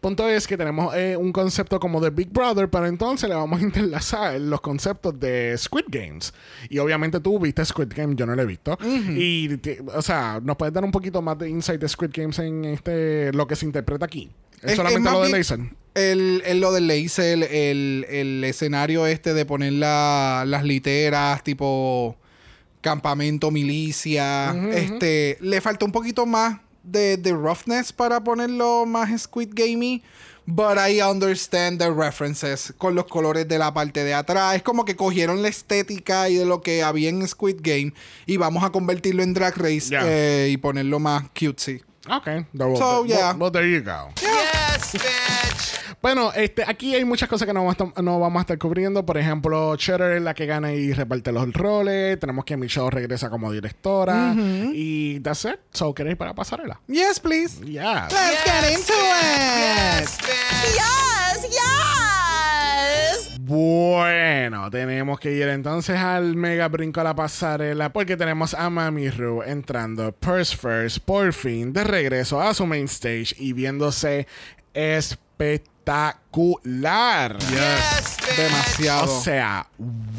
[0.01, 3.61] Punto es que tenemos eh, un concepto como de Big Brother, pero entonces le vamos
[3.61, 6.33] a interlazar los conceptos de Squid Games.
[6.67, 8.77] Y obviamente tú viste Squid Game, yo no lo he visto.
[9.15, 12.39] Y, te- o sea, ¿nos puedes dar un poquito más de insight de Squid Games
[12.39, 14.29] en este lo que se interpreta aquí?
[14.61, 15.59] ¿Es, Es- solamente es lo de Laser?
[15.93, 22.17] El, el- lo del laser, el, el escenario este de poner la- las literas, tipo
[22.81, 24.51] campamento, milicia.
[24.73, 30.03] Este, le falta un poquito más de, de roughness para ponerlo más Squid Gamey.
[30.47, 34.55] But I understand the references con los colores de la parte de atrás.
[34.55, 37.93] Es como que cogieron la estética y de lo que había en Squid Game
[38.27, 40.01] y vamos a convertirlo en Drag Race Yeah.
[40.05, 41.81] eh, y ponerlo más cutesy.
[42.07, 42.27] Ok.
[42.53, 43.33] Well, So, yeah.
[43.35, 44.09] well, there you go.
[44.21, 45.79] Yes, bitch.
[46.01, 48.57] Bueno, este, aquí hay muchas cosas que no vamos, a estar, no vamos a estar
[48.57, 49.05] cubriendo.
[49.05, 52.19] Por ejemplo, Cheddar es la que gana y reparte los roles.
[52.19, 54.33] Tenemos que Michelle regresa como directora.
[54.73, 55.59] Y that's it.
[55.71, 56.79] So, ¿queréis para pasarela?
[56.87, 57.59] Yes, please.
[57.65, 58.07] Yeah.
[58.11, 60.01] Let's get into it.
[60.01, 60.17] Yes.
[60.73, 61.65] Yes, yes.
[63.39, 69.11] Bueno, tenemos que ir entonces al mega brinco a la pasarela porque tenemos a Mami
[69.11, 74.25] Ru entrando Purse First por fin de regreso a su main stage y viéndose
[74.73, 75.74] espectacular.
[77.39, 78.37] Yes, bitch.
[78.37, 79.17] Demasiado.
[79.17, 79.67] O sea,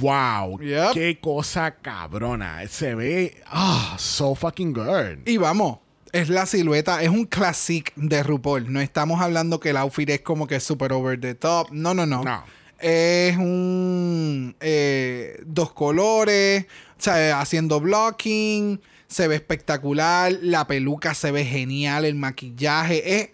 [0.00, 0.92] wow, Yep.
[0.94, 2.66] qué cosa cabrona.
[2.68, 5.26] Se ve, ah, so fucking good.
[5.26, 5.78] Y vamos,
[6.12, 8.72] es la silueta, es un classic de RuPaul.
[8.72, 11.68] No estamos hablando que el outfit es como que super over the top.
[11.72, 12.22] No, no, no.
[12.22, 12.44] No.
[12.78, 16.66] Es un eh, dos colores,
[16.98, 23.30] o sea, haciendo blocking, se ve espectacular, la peluca se ve genial, el maquillaje es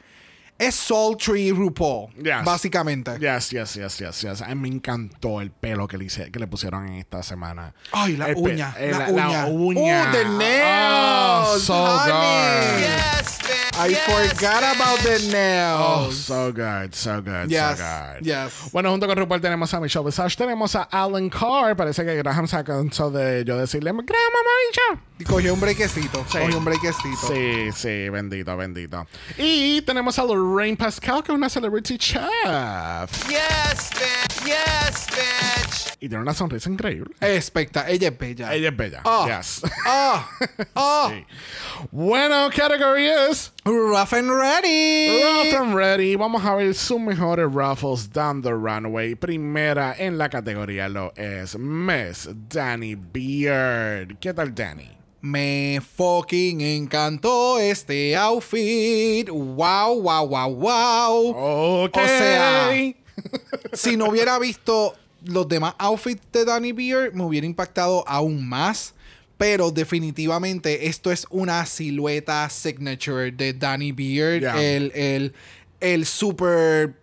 [0.67, 2.45] es sultry RuPaul, Yes.
[2.45, 3.19] básicamente.
[3.19, 4.43] Yes, yes, yes, yes, yes.
[4.43, 7.75] A mí me encantó el pelo que le, hice- que le pusieron en esta semana.
[7.93, 9.47] Ay, la El uña, eh, la la uña.
[9.47, 10.09] uña.
[10.09, 12.13] Oh, the nails, Oh, so honey.
[12.13, 12.81] good.
[12.81, 13.32] Yes.
[13.75, 16.17] I yes, forgot about the Oh, nails.
[16.17, 18.23] so good, so good, Yes, so good.
[18.27, 18.53] yes.
[18.71, 21.75] Bueno, junto con RuPaul tenemos a Michelle Visage, tenemos a Alan Carr.
[21.75, 25.03] Parece que Graham se cansó de yo decirle, Graham, mamabicho.
[25.19, 26.25] Y cogió un brequecito.
[26.31, 26.39] Sí.
[26.39, 27.27] Cogió un brequecito.
[27.29, 29.07] Sí, sí, bendito, bendito.
[29.39, 32.21] Y tenemos a Lorraine Pascal, que es una celebrity chef.
[33.29, 34.32] Yes, bitch.
[34.45, 35.97] Yes, bitch.
[36.01, 37.15] Y tiene una sonrisa increíble.
[37.21, 38.53] Especta, ella es bella.
[38.53, 39.03] Ella es bella.
[39.05, 39.27] Oh.
[39.27, 39.63] Yes.
[39.87, 40.29] Oh,
[40.75, 41.13] oh.
[41.13, 41.25] Sí.
[41.91, 45.23] Bueno, category is Rough and ready.
[45.23, 46.17] Rough and Ready.
[46.17, 49.15] Vamos a ver sus mejores ruffles down the runway.
[49.15, 54.19] Primera en la categoría lo es Miss Danny Beard.
[54.19, 54.91] ¿Qué tal, Danny?
[55.21, 59.29] Me fucking encantó este outfit.
[59.31, 61.85] Wow, wow, wow, wow.
[61.85, 61.97] Ok.
[61.97, 62.93] O sea,
[63.73, 68.95] si no hubiera visto los demás outfits de Danny Beard, me hubiera impactado aún más.
[69.39, 74.41] Pero definitivamente esto es una silueta signature de Danny Beard.
[74.41, 74.63] Yeah.
[74.63, 75.35] El, el,
[75.81, 76.95] el super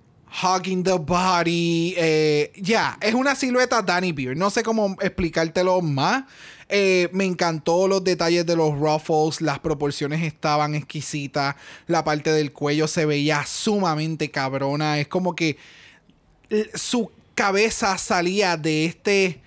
[0.41, 1.95] hugging the body.
[1.97, 4.37] eh, ya, es una silueta Danny Beard.
[4.37, 6.23] No sé cómo explicártelo más.
[6.69, 11.55] Eh, me encantó los detalles de los ruffles, las proporciones estaban exquisitas,
[11.87, 15.57] la parte del cuello se veía sumamente cabrona, es como que
[16.75, 19.41] su cabeza salía de este,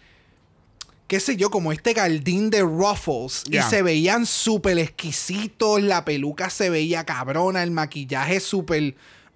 [1.07, 3.67] qué sé yo, como este galdín de ruffles Yeah.
[3.67, 8.95] y se veían súper exquisitos, la peluca se veía cabrona, el maquillaje súper,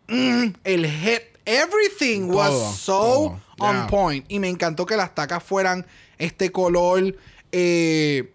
[0.09, 3.41] mm, el head, everything was Todo, so todo.
[3.69, 3.87] on Yeah.
[3.89, 5.87] point y me encantó que las tacas fueran
[6.19, 7.15] este color
[7.53, 8.33] eh,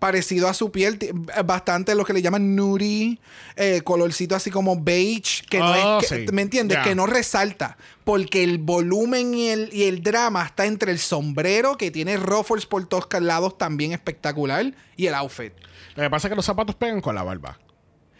[0.00, 0.98] parecido a su piel,
[1.44, 3.20] bastante lo que le llaman nudie,
[3.54, 6.32] eh, colorcito así como beige, que no Oh, es, que- sí.
[6.32, 6.78] ¿me entiendes?
[6.78, 11.76] Que no resalta, porque el volumen y el, y el drama está entre el sombrero,
[11.76, 15.52] que tiene ruffles por todos lados también espectacular, y el outfit.
[15.94, 17.58] Lo que pasa es que los zapatos pegan con la barba.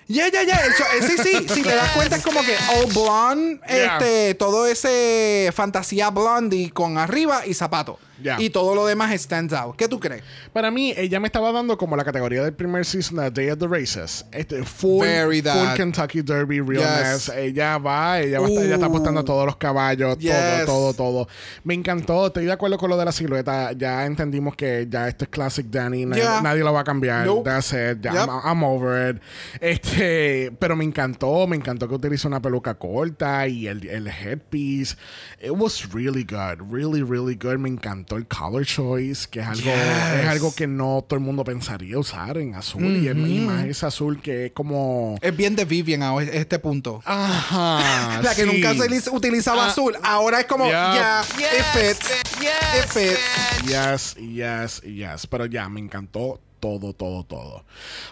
[0.07, 0.57] Ya, ya, ya.
[0.57, 1.47] Eh, sí, sí.
[1.49, 6.99] Si te das cuenta es como que all blonde, este, todo ese fantasía blondie con
[6.99, 7.99] arriba y zapato.
[8.23, 8.41] Yeah.
[8.41, 9.77] Y todo lo demás stands out.
[9.77, 10.23] ¿Qué tú crees?
[10.53, 13.59] Para mí, ella me estaba dando como la categoría del primer season de Day of
[13.59, 14.25] the Races.
[14.33, 15.55] Este, full, Very that.
[15.55, 17.27] full Kentucky Derby realness.
[17.27, 17.37] Yes.
[17.37, 20.65] Ella va, ella, va ella está apostando a todos los caballos, Yes.
[20.67, 21.29] todo, todo, todo.
[21.65, 22.27] Me encantó.
[22.27, 23.73] Estoy de acuerdo con lo de la silueta.
[23.73, 26.07] Ya entendimos que ya esto es classic Danny.
[26.07, 26.41] na- Yeah.
[26.43, 27.25] Nadie lo va a cambiar.
[27.27, 27.49] Nope.
[27.49, 28.03] That's it.
[28.03, 28.13] Yep.
[28.15, 29.23] I'm, I'm over it.
[29.61, 31.47] Este, pero me encantó.
[31.47, 34.97] Me encantó que utilice una peluca corta y el, el headpiece.
[35.43, 36.61] It was really good.
[36.71, 37.59] Really, really good.
[37.59, 40.21] Me encantó el color choice, que es algo, Yes.
[40.23, 42.97] es algo que no todo el mundo pensaría usar en azul.
[42.97, 45.17] y, es- y más ese azul que es como.
[45.21, 47.03] Es bien de Vivian a este punto.
[47.05, 48.21] Ajá.
[48.23, 48.51] la que sí.
[48.53, 49.97] nunca se liz- utilizaba Ah, azul.
[50.03, 50.95] Ahora es como, yeah.
[50.95, 52.09] ya, Yes, it fits.
[52.09, 52.41] bitch.
[52.41, 53.67] It Yes, fits.
[53.67, 55.27] Yes, yes, yes.
[55.27, 57.65] Pero ya, me encantó todo, todo, todo.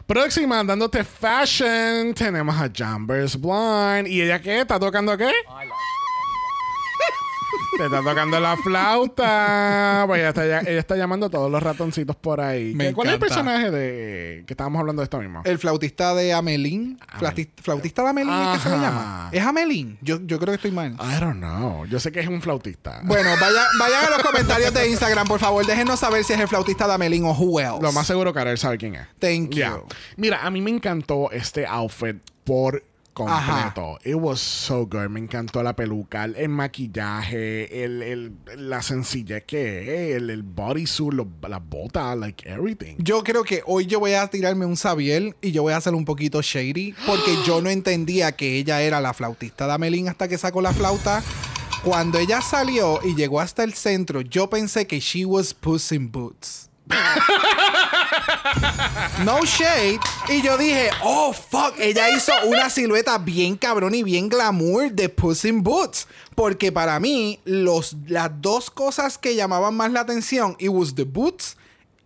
[0.07, 4.09] Próxima, dándote fashion, tenemos a Jambers Blind.
[4.09, 4.61] ¿Y ella qué?
[4.61, 5.31] ¿Está tocando qué?
[7.79, 10.03] Te está tocando la flauta.
[10.07, 12.75] Pues ella está, ella está llamando a todos los ratoncitos por ahí.
[12.75, 13.35] Me ¿Qué- ¿Cuál es el encanta.
[13.37, 15.43] personaje de que estábamos hablando de esto mismo?
[15.45, 16.99] El flautista de Amelín.
[17.19, 18.85] Flauti- Flautista de Amelín es que se le Ajá.
[18.85, 19.29] llama.
[19.33, 19.97] ¿Es Amelín?
[20.01, 20.95] Yo, yo creo que estoy mal.
[20.95, 21.85] I don't know.
[21.87, 23.01] Yo sé que es un flautista.
[23.05, 25.65] Bueno, vaya, vayan a los comentarios de Instagram, por favor.
[25.65, 27.81] Déjenos saber si es el flautista de Amelín o who else.
[27.81, 29.07] Lo más seguro que Karel sabe quién es.
[29.21, 29.85] Thank you.
[30.17, 32.83] Mira, a mí me encantó este outfit por
[33.27, 33.99] completo.
[34.05, 35.09] It was so good.
[35.11, 41.15] Me encantó la peluca, el, maquillaje, el, el- la sencillez que es, el, el bodysuit,
[41.49, 42.97] las botas, like everything.
[42.99, 45.95] Yo creo que hoy yo voy a tirarme un Sabiel y yo voy a hacer
[45.95, 50.29] un poquito shady porque yo no entendía que ella era la flautista de Amelín hasta
[50.29, 51.23] que sacó la flauta.
[51.85, 56.11] Cuando ella salió y llegó hasta el centro, yo pensé que she was Puss in
[56.11, 56.68] Boots.
[59.25, 59.99] No shade.
[60.29, 65.09] Y yo dije, oh fuck, ella hizo una silueta bien cabrón y bien glamour de
[65.09, 66.07] Puss Boots.
[66.35, 71.05] Porque para mí, los, las dos cosas que llamaban más la atención, it was the
[71.05, 71.57] boots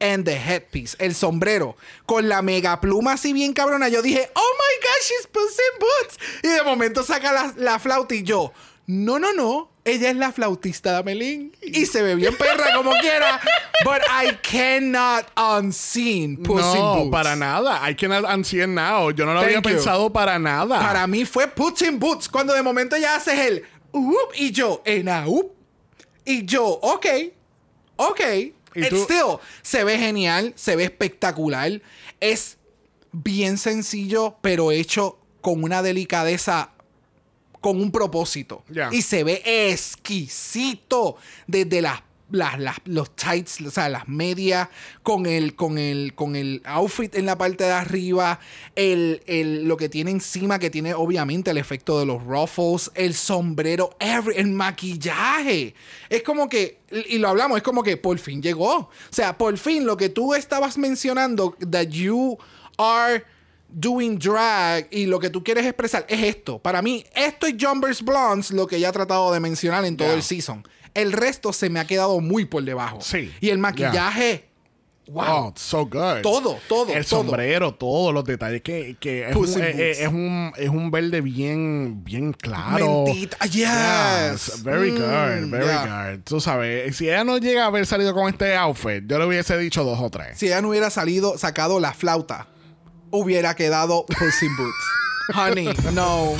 [0.00, 3.88] and the headpiece, el sombrero, con la mega pluma así bien cabrona.
[3.88, 6.18] Yo dije, oh my gosh, she's Puss Boots.
[6.42, 8.52] Y de momento saca la, la flauta y yo,
[8.86, 9.71] no, no, no.
[9.84, 13.40] Ella es la flautista de Amelín y se ve bien perra como quiera.
[13.84, 17.10] But I cannot unseen Puss in no, Boots.
[17.10, 17.90] para nada.
[17.90, 19.10] I cannot unsee it now.
[19.10, 19.70] Yo no lo había Thank you.
[19.76, 20.78] pensado para nada.
[20.78, 22.28] Para mí fue Puss in Boots.
[22.28, 25.24] Cuando de momento ya haces el up y yo, en a.
[26.24, 27.06] Y yo, ok,
[27.96, 28.20] ok.
[28.74, 29.02] ¿Y It tú?
[29.02, 31.82] still se ve genial, se ve espectacular.
[32.20, 32.56] Es
[33.10, 36.70] bien sencillo, pero hecho con una delicadeza,
[37.62, 38.62] con un propósito.
[38.92, 39.42] Y se ve
[40.16, 42.02] exquisito desde las.
[42.30, 44.68] Las, las- los tights, o sea, las medias,
[45.02, 48.40] con el, con el, con el outfit en la parte de arriba,
[48.74, 53.12] el, el- lo que tiene encima, que tiene obviamente el efecto de los ruffles, el
[53.12, 55.74] sombrero, every- el maquillaje.
[56.08, 56.78] Es como que,
[57.10, 58.76] y lo hablamos, es como que por fin llegó.
[58.76, 62.38] O sea, por fin lo que tú estabas mencionando, that you
[62.78, 63.24] are
[63.72, 66.58] doing drag y lo que tú quieres expresar es esto.
[66.58, 70.08] Para mí, esto es Jumpers Blondes, lo que ya he tratado de mencionar en todo
[70.08, 70.16] Yeah.
[70.16, 70.62] el season.
[70.94, 72.98] El resto se me ha quedado muy por debajo.
[73.00, 73.32] Sí.
[73.40, 74.44] Y el maquillaje,
[75.06, 75.24] wow.
[75.26, 76.20] Oh, so good.
[76.22, 77.22] Todo, todo, El todo.
[77.22, 81.22] sombrero, todos los detalles que, que es, un, eh, eh, es un es un verde
[81.22, 83.04] bien bien claro.
[83.06, 83.38] Mentita.
[83.46, 84.62] Yes.
[84.62, 86.10] very Mm, good, very yeah.
[86.12, 86.20] good.
[86.24, 89.56] Tú sabes, si ella no llega a haber salido con este outfit, yo le hubiese
[89.56, 90.38] dicho dos o tres.
[90.38, 92.48] Si ella no hubiera salido, sacado la flauta,
[93.12, 94.74] hubiera quedado Puss in Boots.
[95.32, 96.34] Honey, no.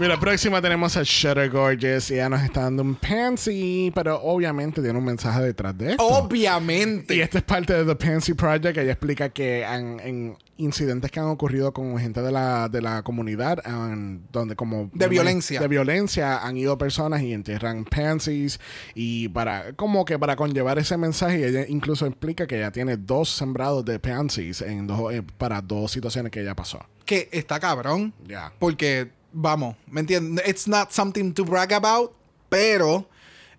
[0.00, 4.82] Mira, próxima tenemos a Shutter Gorgeous y ella nos está dando un pansy, pero obviamente
[4.82, 6.04] tiene un mensaje detrás de esto.
[6.04, 7.14] Obviamente.
[7.14, 8.76] Y esta es parte de The Pansy Project.
[8.76, 13.02] Ella explica que han- en incidentes que han ocurrido con gente de la, de la
[13.02, 14.90] comunidad, han- donde como...
[14.92, 15.60] De violencia.
[15.60, 18.58] De violencia han ido personas y entierran pansies.
[18.96, 23.28] Y para como que para conllevar ese mensaje, ella incluso explica que ella tiene dos
[23.30, 26.80] sembrados de pansies en dos, eh, para dos situaciones que ella pasó.
[27.04, 28.12] que está cabrón.
[28.26, 28.50] Ya.
[28.58, 30.48] Porque, vamos, ¿me entiendes?
[30.48, 32.12] It's not something to brag about,
[32.48, 33.06] pero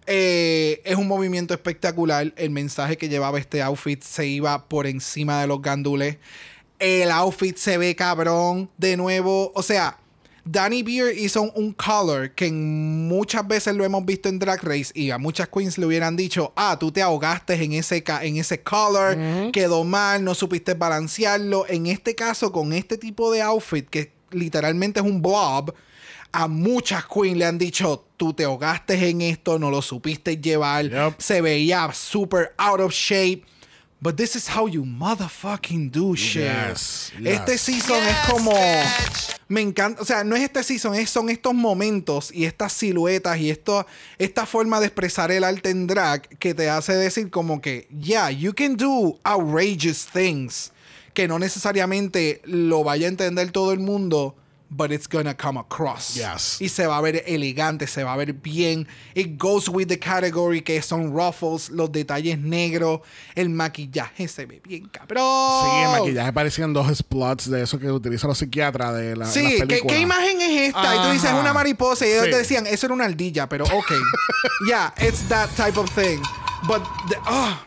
[0.07, 2.33] eh, es un movimiento espectacular.
[2.35, 6.17] El mensaje que llevaba este outfit se iba por encima de los gandules.
[6.79, 9.51] El outfit se ve cabrón de nuevo.
[9.55, 9.97] O sea,
[10.47, 14.91] Danny Beer hizo un, un color que muchas veces lo hemos visto en Drag Race
[14.93, 18.61] y a muchas queens le hubieran dicho, ah, tú te ahogaste en ese, en ese
[18.61, 19.17] color,
[19.51, 21.65] quedó mal, no supiste balancearlo.
[21.67, 25.73] En este caso, con este tipo de outfit, que literalmente es un blob,
[26.31, 30.89] a muchas queens le han dicho, tú te ahogaste en esto, no lo supiste llevar,
[30.89, 31.15] Yep.
[31.19, 33.43] se veía super out of shape.
[34.01, 36.43] But this is how you motherfucking do shit.
[36.43, 38.51] Yes, Este season Yes, es como...
[38.51, 39.35] bitch.
[39.47, 43.38] Me encanta, o sea, no es este season, es, son estos momentos y estas siluetas
[43.39, 43.85] y esto,
[44.17, 48.29] esta forma de expresar el arte en drag que te hace decir como que, yeah,
[48.31, 50.71] you can do outrageous things
[51.15, 54.36] que no necesariamente lo vaya a entender todo el mundo,
[54.69, 56.15] but it's gonna come across.
[56.15, 56.60] Yes.
[56.60, 58.88] Y se va a ver elegante, se va a ver bien.
[59.13, 62.99] It goes with the category que son ruffles, los detalles negros,
[63.36, 65.23] el maquillaje se ve bien cabrón.
[65.63, 69.41] Sí, el maquillaje parecían dos splots de eso que utilizan los psiquiatras de la, Sí,
[69.43, 69.95] las ¿qué, películas.
[69.95, 70.95] qué imagen es esta?
[70.95, 71.39] Y tú dices Ajá.
[71.39, 72.32] una mariposa y ellos Sí.
[72.32, 73.91] te decían, eso era una ardilla, pero ok.
[74.67, 76.19] yeah, it's that type of thing.
[76.67, 77.65] But, the, ah,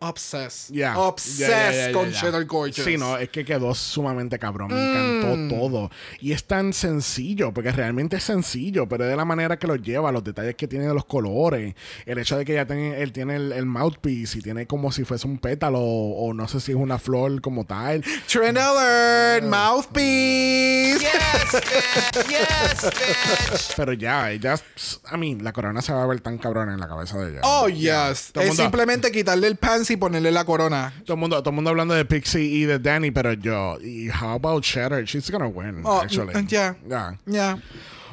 [0.00, 0.74] obsessed.
[0.74, 0.98] Ya.
[0.98, 2.12] Obsessed ya, ya, con.
[2.12, 2.84] Cheddar Gorgeous.
[2.86, 4.68] Sí, no, es que quedó sumamente cabrón.
[4.68, 5.20] Me Mm.
[5.20, 5.90] encantó todo.
[6.20, 9.76] Y es tan sencillo, porque realmente es sencillo, pero es de la manera que lo
[9.76, 11.74] lleva, los detalles que tiene de los colores,
[12.06, 15.04] el hecho de que ya tiene, él tiene el, el mouthpiece y tiene como si
[15.04, 18.02] fuese un pétalo o no sé si es una flor como tal.
[18.26, 21.00] Trend alert, mouthpiece.
[21.00, 22.28] Yes, bitch.
[22.28, 23.74] Yes, bitch.
[23.76, 24.54] Pero ya, ella,
[25.06, 27.40] a mí, la corona se va a ver tan cabrón en la cabeza de ella.
[27.44, 28.30] Oh, yes.
[28.34, 30.92] Es mundo- simplemente quitarle el pants y ponerle la corona.
[31.04, 34.08] Todo el mundo, todo el mundo hablando de Pixie y de Danny, pero yo, y
[34.10, 35.04] how about Cheddar?
[35.04, 36.34] She's gonna win, Oh, actually.
[36.34, 36.76] mm, ya.
[36.88, 37.18] Ya.
[37.26, 37.58] Ya.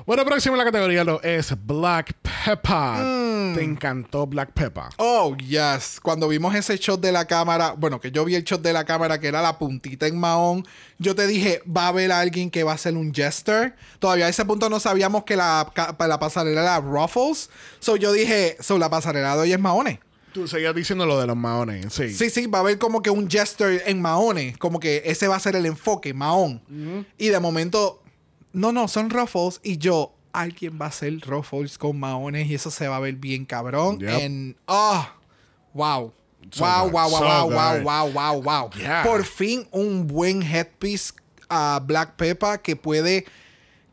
[0.06, 3.04] Bueno, próximo en la categoría lo es Black Pepper.
[3.04, 3.56] Mm.
[3.56, 4.86] Te encantó Black Pepper.
[4.96, 6.00] Oh, yes.
[6.02, 8.86] Cuando vimos ese shot de la cámara, bueno, que yo vi el shot de la
[8.86, 10.66] cámara que era la puntita en Mahón,
[10.98, 13.76] yo te dije, va a haber alguien que va a ser un jester.
[14.00, 17.50] Todavía a ese punto no sabíamos que la, la pasarela era Ruffles.
[17.80, 20.00] So yo dije, so la pasarela de hoy es Mahone.
[20.38, 22.13] Tú seguías diciendo lo de los maones, sí.
[22.13, 24.54] Sí, sí, va a haber como que un jester en Mahone.
[24.60, 26.62] Como que ese va a ser el enfoque, Mahón.
[27.17, 28.04] Y de momento,
[28.54, 29.60] no, no, son Ruffles.
[29.63, 33.15] Y yo, alguien va a ser Ruffles con Mahones y eso se va a ver
[33.15, 34.00] bien cabrón.
[34.00, 34.10] Yep.
[34.19, 35.10] En, oh,
[35.73, 36.13] wow.
[36.52, 38.69] So wow, wow, wow, so wow, wow, wow, wow, wow.
[38.78, 39.02] Yeah.
[39.02, 41.13] Por fin un buen headpiece
[41.50, 43.26] a Black Pepper que puede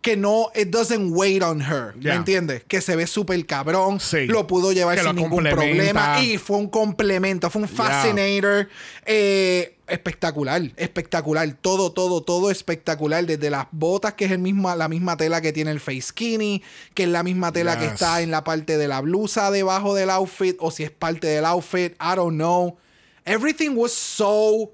[0.05, 1.95] que no, it doesn't wait on her.
[1.99, 2.13] Yeah.
[2.13, 2.63] ¿Me entiendes?
[2.69, 4.01] Que se ve súper cabrón.
[4.01, 4.27] Sí.
[4.27, 6.21] Lo pudo llevar Que sin ningún problema.
[6.23, 7.77] Y fue un complemento, fue un Yeah.
[7.89, 8.69] fascinator.
[9.07, 11.51] eh, espectacular, espectacular.
[11.59, 13.25] Todo, todo, todo espectacular.
[13.25, 14.43] Desde las botas, que es el
[14.77, 16.63] la misma tela que tiene el face skinny,
[16.93, 20.11] que es la misma tela que está en la parte de la blusa debajo del
[20.11, 22.77] outfit, o si es parte del outfit, I don't know.
[23.25, 24.71] Everything was so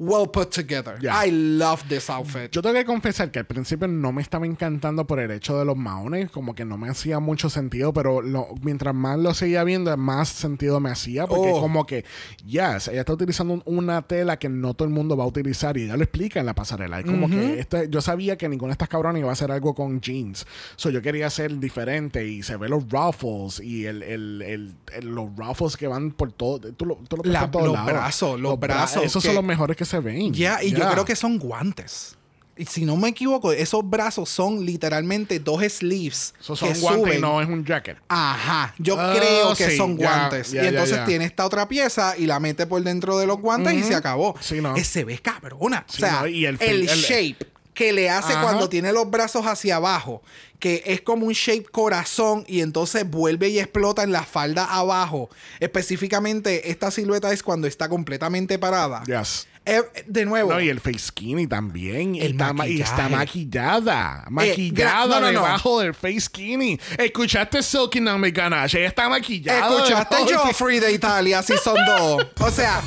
[0.00, 0.96] well put together.
[1.00, 1.14] Yeah.
[1.26, 2.50] I love this outfit.
[2.52, 5.64] Yo tengo que confesar que al principio no me estaba encantando por el hecho de
[5.66, 9.62] los maones, como que no me hacía mucho sentido, pero lo- mientras más lo seguía
[9.62, 11.60] viendo, más sentido me hacía, porque Oh.
[11.60, 12.06] como que,
[12.46, 15.76] yes, ella está utilizando un- una tela que no todo el mundo va a utilizar
[15.76, 17.00] y ella lo explica en la pasarela.
[17.00, 19.74] Y como que este, yo sabía que ninguna de estas cabronas iba a hacer algo
[19.74, 24.40] con jeans, so yo quería ser diferente y se ve los ruffles y el, el-
[24.42, 27.86] el- el- los ruffles que van por todo, tú lo, tú lo La- los lados.
[27.86, 30.32] brazos, los bra- brazos Esos que- son los mejores que se ven.
[30.32, 30.90] Ya, y yo Yeah.
[30.92, 32.16] creo que son guantes.
[32.56, 36.34] Y si no me equivoco, esos brazos son literalmente dos sleeves.
[36.40, 37.20] Son que guantes y suben.
[37.22, 37.96] no es un jacket.
[38.08, 40.52] Ajá, yo Ah, creo que sí, son guantes.
[40.52, 43.82] y entonces tiene esta otra pieza y la mete por dentro de los guantes y
[43.82, 44.34] se acabó.
[44.40, 44.74] Sí, no.
[44.76, 45.86] Se ve cabrona.
[45.88, 48.42] Sí, o sea, no, y el el, fi- el- shape que le hace Ajá.
[48.42, 50.22] cuando tiene los brazos hacia abajo,
[50.58, 55.30] que es como un shape corazón y entonces vuelve y explota en la falda abajo.
[55.60, 59.02] Específicamente, esta silueta es cuando está completamente parada.
[59.06, 59.46] Yes.
[59.66, 60.52] Eh, de nuevo.
[60.52, 62.16] No, y el face skinny también.
[62.16, 64.24] El está, ma- y está maquillada.
[64.30, 65.42] Maquillada no, no, no.
[65.42, 66.80] debajo del face skinny.
[66.98, 68.78] ¿Escuchaste Silky No Me Ganache?
[68.78, 69.60] Ella está maquillada.
[69.68, 72.26] Escuchaste Joffrey de Italia, si son dos.
[72.40, 72.80] O sea,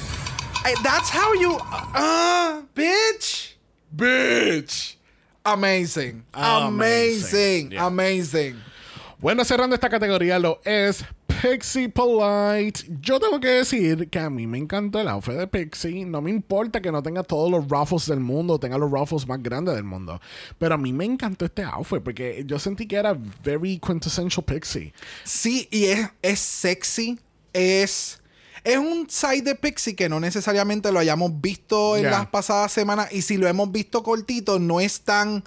[0.66, 1.58] eh, that's how you.
[1.94, 3.58] Ah, bitch.
[3.92, 4.98] Bitch.
[5.44, 6.24] Amazing.
[6.34, 7.78] Amazing.
[7.78, 8.62] Amazing.
[9.20, 11.06] Bueno, cerrando esta categoría lo es
[11.44, 12.86] Pixie Polite.
[13.02, 16.06] Yo tengo que decir que a mí me encantó el outfit de Pixie.
[16.06, 19.44] No me importa que no tenga todos los ruffles del mundo, tenga los ruffles más
[19.44, 20.22] grandes del mundo.
[20.58, 24.94] Pero a mí me encantó este outfit porque yo sentí que era very quintessential Pixie.
[25.26, 27.20] Sí, y es, es sexy.
[27.52, 28.22] Es.
[28.64, 32.12] Es un side de Pixie que no necesariamente lo hayamos visto en Yeah.
[32.12, 33.10] las pasadas semanas.
[33.12, 35.44] Y si lo hemos visto cortito, no es tan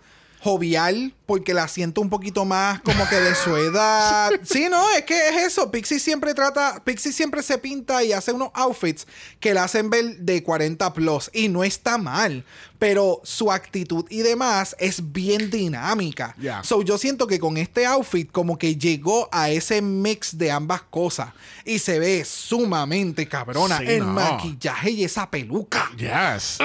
[0.47, 4.30] jovial porque la siento un poquito más como que de su edad.
[4.44, 5.72] Sí, no, es que es eso.
[5.72, 9.09] Pixie siempre trata, Pixie siempre se pinta y hace unos outfits
[9.40, 12.44] que la hacen ver de 40 plus y no está mal,
[12.78, 16.36] pero su actitud y demás es bien dinámica.
[16.38, 16.62] Yeah.
[16.62, 20.82] So yo siento que con este outfit como que llegó a ese mix de ambas
[20.82, 21.30] cosas
[21.64, 24.12] y se ve sumamente cabrona Sí, el no.
[24.12, 25.90] maquillaje y esa peluca.
[25.97, 26.59] Yes.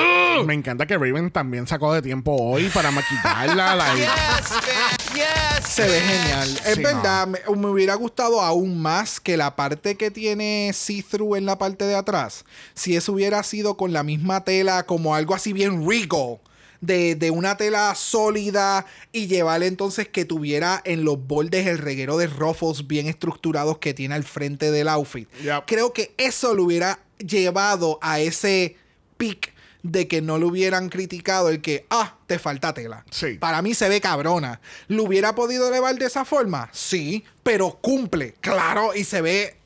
[0.46, 3.71] Me encanta que Raven también sacó de tiempo hoy para maquillarla.
[3.98, 5.16] Yes.
[5.16, 5.68] Yes.
[5.68, 6.50] Se ve genial.
[6.66, 11.36] Es Sí, verdad, me, me hubiera gustado aún más que la parte que tiene see-through
[11.38, 12.46] en la parte de atrás.
[12.74, 16.40] Si eso hubiera sido con la misma tela, como algo así bien regal.
[16.82, 22.18] De, de una tela sólida y llevarle entonces que tuviera en los bordes el reguero
[22.18, 25.30] de ruffles bien estructurados que tiene al frente del outfit.
[25.44, 25.66] Yep.
[25.68, 28.78] Creo que eso lo hubiera llevado a ese
[29.18, 29.51] pic
[29.84, 33.06] de que no lo hubieran criticado el que, ah, te falta tela.
[33.10, 33.38] Sí.
[33.40, 34.62] Para mí se ve cabrona.
[34.88, 36.70] ¿Lo hubiera podido elevar de esa forma?
[36.72, 39.58] Sí, pero cumple, claro, y se ve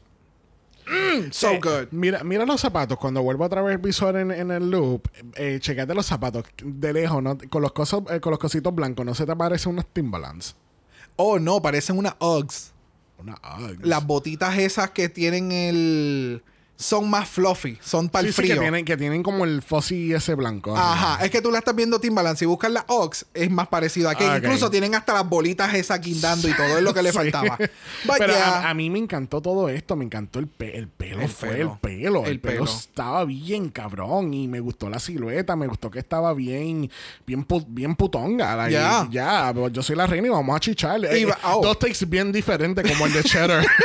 [0.87, 1.87] mm, so Eh, good.
[1.91, 2.97] Mira, mira los zapatos.
[2.97, 6.93] Cuando vuelvo a través el visor en, en el loop, eh, checate los zapatos de
[6.93, 7.37] lejos, ¿no?
[7.49, 9.05] con, los cosos, eh, con los cositos blancos.
[9.05, 10.55] ¿No se te parecen unos Timberlands?
[11.17, 12.71] Oh, no, parecen unas Uggs.
[13.17, 13.85] Una Uggs.
[13.85, 16.43] Las botitas esas que tienen el...
[16.77, 18.55] Son más fluffy, son para el sí, frío.
[18.55, 20.75] que tienen, que tienen como el fuzzy ese blanco.
[20.75, 22.37] Ajá, es que tú la estás viendo Timbaland.
[22.37, 25.73] Si buscas las Ox, es más parecido a que Ah, incluso tienen hasta las bolitas
[25.73, 27.17] esas guindando y todo es lo que le Sí.
[27.17, 27.57] faltaba.
[28.17, 29.95] Pero a, a mí me encantó todo esto.
[29.95, 31.21] Me encantó el, pe- el pelo.
[31.21, 31.71] El fue pelo.
[31.71, 32.23] el pelo.
[32.25, 32.65] El, El pelo.
[32.65, 32.77] pelo.
[32.77, 34.33] estaba bien cabrón.
[34.33, 35.55] Y me gustó la silueta.
[35.55, 36.91] Me gustó que estaba bien,
[37.25, 38.67] bien, pu- bien putonga.
[38.69, 39.07] Ya.
[39.09, 40.99] Ya, pero yo soy la reina y vamos a chichar.
[40.99, 41.61] Y Eh, oh.
[41.63, 43.65] Dos takes bien diferentes como el de Cheddar.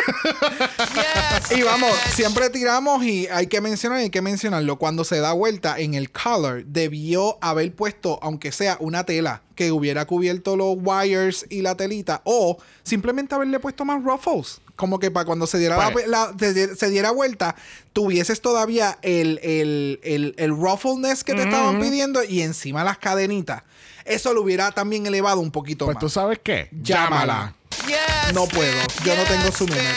[0.61, 1.57] Yes.
[1.59, 4.77] Y vamos, siempre tiramos y hay que mencionar, hay que mencionarlo.
[4.77, 9.71] Cuando se da vuelta en el color, debió haber puesto, aunque sea una tela que
[9.73, 14.61] hubiera cubierto los wires y la telita, o simplemente haberle puesto más ruffles.
[14.77, 17.55] Como que para cuando se diera, Pues- la, se, se diera vuelta,
[17.93, 23.63] tuvieses todavía el, el, el, el ruffleness que te estaban pidiendo y encima las cadenitas.
[24.07, 26.01] Eso lo hubiera también elevado un poquito pues más.
[26.01, 26.69] tú sabes qué.
[26.73, 27.55] Llámala.
[27.87, 28.35] Yes.
[28.35, 28.73] No puedo,
[29.05, 29.89] yo no tengo su número.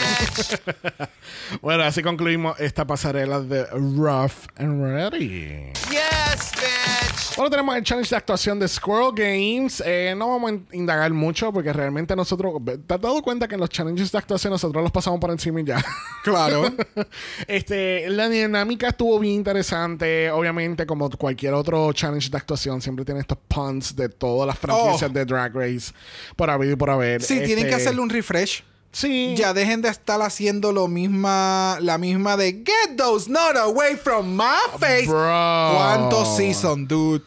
[1.60, 5.72] Bueno, así concluimos esta pasarela de Rough and Ready.
[5.90, 7.36] Yes, bitch.
[7.36, 9.82] Bueno, tenemos el challenge de actuación de Squirrel Games.
[9.84, 12.54] Eh, no vamos a indagar mucho porque realmente nosotros.
[12.86, 15.60] ¿Te has dado cuenta que en los challenges de actuación nosotros los pasamos por encima
[15.60, 15.84] y ya?
[16.24, 16.64] Claro.
[17.48, 20.30] este, la dinámica estuvo bien interesante.
[20.30, 25.10] Obviamente, como cualquier otro challenge de actuación, siempre tiene estos puns de todas las franquicias
[25.10, 25.12] Oh.
[25.12, 25.92] de Drag Race
[26.34, 27.20] por haber y por haber.
[27.22, 28.62] Sí, tienen que Este, hacerle un refresh.
[28.92, 29.34] Sí.
[29.36, 34.36] Ya dejen de estar haciendo lo misma, la misma de Get those not away from
[34.36, 35.06] my face.
[35.06, 35.72] Bro.
[35.76, 37.24] ¿Cuántos season, dude?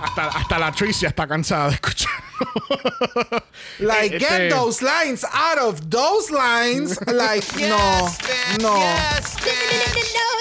[0.00, 2.10] Hasta, hasta la Tricia está cansada de escuchar.
[3.78, 6.98] Like, Este- get those lines out of those lines.
[7.06, 8.62] Like, no, Yes, bitch.
[8.62, 8.76] no.
[8.76, 10.33] Yes, bitch.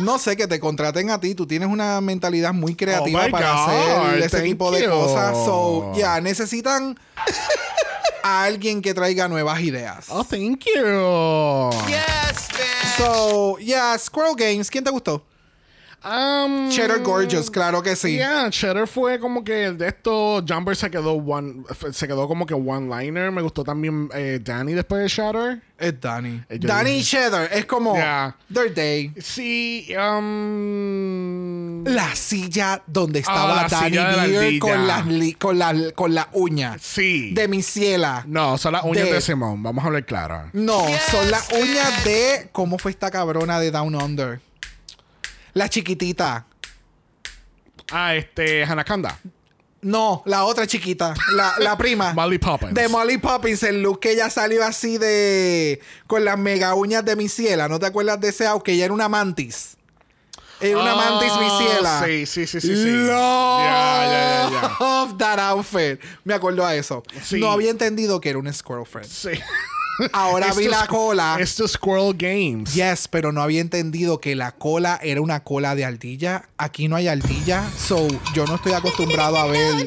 [0.00, 1.34] No sé que te contraten a ti.
[1.34, 4.82] Tú tienes una mentalidad muy creativa Oh my para God, hacer ese thank tipo de
[4.84, 4.90] you.
[4.90, 5.36] cosas.
[5.44, 6.98] So, ya, necesitan
[8.22, 10.06] a alguien que traiga nuevas ideas.
[10.08, 11.70] Oh, thank you.
[11.86, 12.96] Yes, bitch.
[12.98, 15.22] So, yeah, Squirrel Games, ¿quién te gustó?
[16.04, 18.16] Um, Cheddar Gorgeous, claro que sí.
[18.16, 22.44] Yeah, Cheddar fue como que el de estos Jumper se quedó one, se quedó como
[22.44, 23.32] que one liner.
[23.32, 25.62] Me gustó también eh, Danny después de Shatter.
[25.78, 26.42] Es Danny.
[26.48, 27.48] Eh, Danny y Cheddar.
[27.52, 28.36] Es como Yeah.
[28.52, 29.12] their day.
[29.20, 34.60] Sí, um, La silla donde estaba Ah, la Danny silla de la Deer ardilla.
[34.60, 37.32] con la, li- con, la, con la uña sí.
[37.34, 38.24] de mi ciela.
[38.26, 39.62] no, son las uñas de- de, Simón.
[39.62, 40.50] Vamos a hablar claro.
[40.52, 42.48] No, Yes, son las uñas de.
[42.52, 44.40] ¿Cómo fue esta cabrona de Down Under?
[45.54, 46.46] La chiquitita.
[47.92, 49.18] Ah, este, Hanakanda.
[49.82, 51.14] No, la otra chiquita.
[51.34, 52.12] La, la prima.
[52.14, 52.72] Molly Poppins.
[52.74, 55.80] De Molly Poppins, el look que ella salió así de.
[56.06, 57.68] con las mega uñas de mi ciela.
[57.68, 58.62] ¿No te acuerdas de ese out?
[58.62, 59.76] Que ella era una mantis.
[60.60, 62.02] Era una Ah, mantis mi ciela.
[62.06, 62.68] Sí, sí, sí, sí.
[62.74, 62.90] sí.
[62.90, 65.16] Love ya, ya, ya.
[65.18, 66.00] that outfit.
[66.24, 67.02] Me acuerdo a eso.
[67.22, 67.38] Sí.
[67.38, 69.08] No había entendido que era un Squirrel Friend.
[69.08, 69.30] Sí.
[70.12, 71.36] Ahora vi la cola.
[71.40, 72.74] Esto es Squirrel Games.
[72.74, 76.48] Yes, pero no había entendido que la cola era una cola de ardilla.
[76.58, 77.64] Aquí no hay ardilla.
[77.78, 79.84] So, yo no estoy acostumbrado a ver.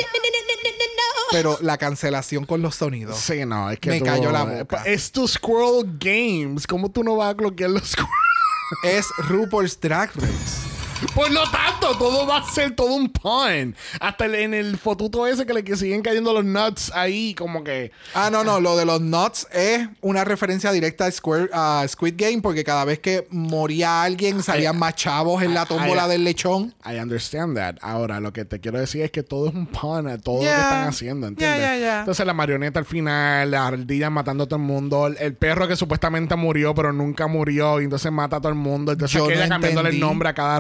[1.32, 3.18] Pero la cancelación con los sonidos.
[3.20, 4.84] Sí, no, es que Me tú- cayó la boca.
[4.86, 6.66] Esto es Squirrel Games.
[6.66, 8.12] ¿Cómo tú no vas a bloquear los Squirrel?
[8.84, 10.68] Es RuPaul's Drag Race.
[11.14, 13.76] Por lo tanto, todo va a ser todo un pun.
[14.00, 17.64] Hasta el- en el fotuto ese que le que siguen cayendo los nuts ahí, como
[17.64, 17.92] que.
[18.14, 22.16] Ah, no, no, lo de los nuts es una referencia directa a, Square, a Squid
[22.18, 26.24] Game porque cada vez que moría alguien salían más chavos en la tómbola ay, del
[26.24, 26.74] lechón.
[26.86, 27.76] I understand that.
[27.82, 30.42] Ahora, lo que te quiero decir es que todo es un pun a todo lo
[30.42, 30.62] que Yeah.
[30.62, 31.60] están haciendo, ¿entiendes?
[31.60, 32.00] Yeah, yeah, yeah.
[32.00, 35.68] Entonces, la marioneta al final, la ardilla matando a todo el mundo, el, el perro
[35.68, 38.92] que supuestamente murió, pero nunca murió, y entonces mata a todo el mundo.
[38.94, 40.00] Entonces, Yo no cambiándole el entendí.
[40.00, 40.60] nombre a cada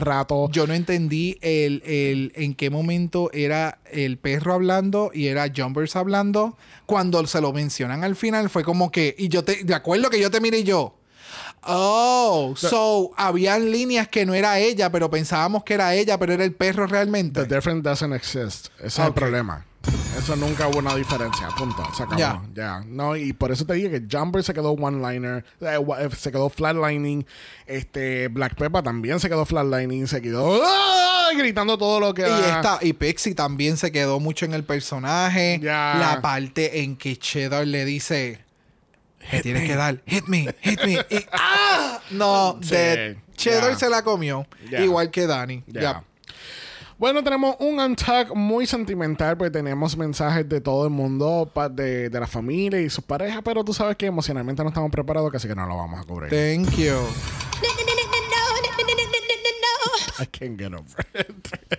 [0.52, 5.96] Yo no entendí el, el en qué momento era el perro hablando y era Jumbers
[5.96, 6.58] hablando.
[6.86, 10.20] Cuando se lo mencionan al final fue como que, y yo te, de acuerdo que
[10.20, 10.96] yo te miré y yo.
[11.64, 16.46] Oh, so habían líneas que no era ella, pero pensábamos que era ella, pero era
[16.46, 17.46] el perro realmente.
[17.46, 18.68] The difference doesn't exist.
[18.78, 19.66] Ese es el problema.
[20.18, 21.48] Eso nunca hubo una diferencia.
[21.58, 21.84] Punto.
[21.96, 22.44] Se acabó.
[22.54, 22.84] Ya.
[22.88, 25.46] No, y por eso te dije que Jumper se quedó one-liner.
[25.62, 27.26] eh, eh, se quedó flatlining.
[27.68, 30.08] Este, Black Peppa también se quedó flatlining.
[30.08, 31.30] Se quedó ¡ah!
[31.38, 32.56] gritando todo lo que Y da.
[32.58, 35.60] esta, y Pixie también se quedó mucho en el personaje.
[35.62, 38.40] La parte en que Cheddar le dice.
[39.32, 40.94] Me tienes que dar, hit me, hit me.
[40.94, 42.00] Y, ¡ah!
[42.12, 42.76] No, Sí.
[43.36, 44.48] Cheddar se la comió.
[44.80, 45.64] Igual que Dani.
[45.68, 46.04] Ya.
[46.98, 52.20] Bueno, tenemos un untag muy sentimental porque tenemos mensajes de todo el mundo, de, de
[52.20, 55.54] la familia y sus parejas, pero tú sabes que emocionalmente no estamos preparados, así que
[55.54, 56.32] no lo vamos a cubrir.
[56.32, 56.96] Thank you.
[60.20, 61.77] I can't get over it.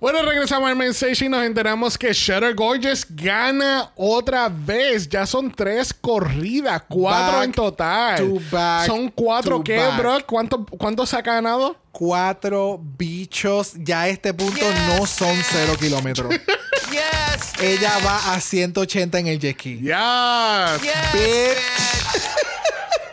[0.00, 5.08] Bueno, regresamos al mensaje y nos enteramos que Shutter Gorgeous gana otra vez.
[5.08, 8.16] Ya son tres corridas, cuatro Back en total.
[8.18, 9.98] to back son cuatro, to ¿qué, back.
[9.98, 10.18] bro?
[10.26, 11.76] ¿Cuánto, ¿Cuánto se ha ganado?
[11.92, 13.72] Cuatro bichos.
[13.76, 16.34] Ya a este punto no son cero kilómetros.
[16.90, 19.76] Yes, Ella va a 180 en el jet ski.
[19.78, 20.82] Yes.
[20.82, 21.22] yes, Bitch.
[21.22, 22.22] bitch.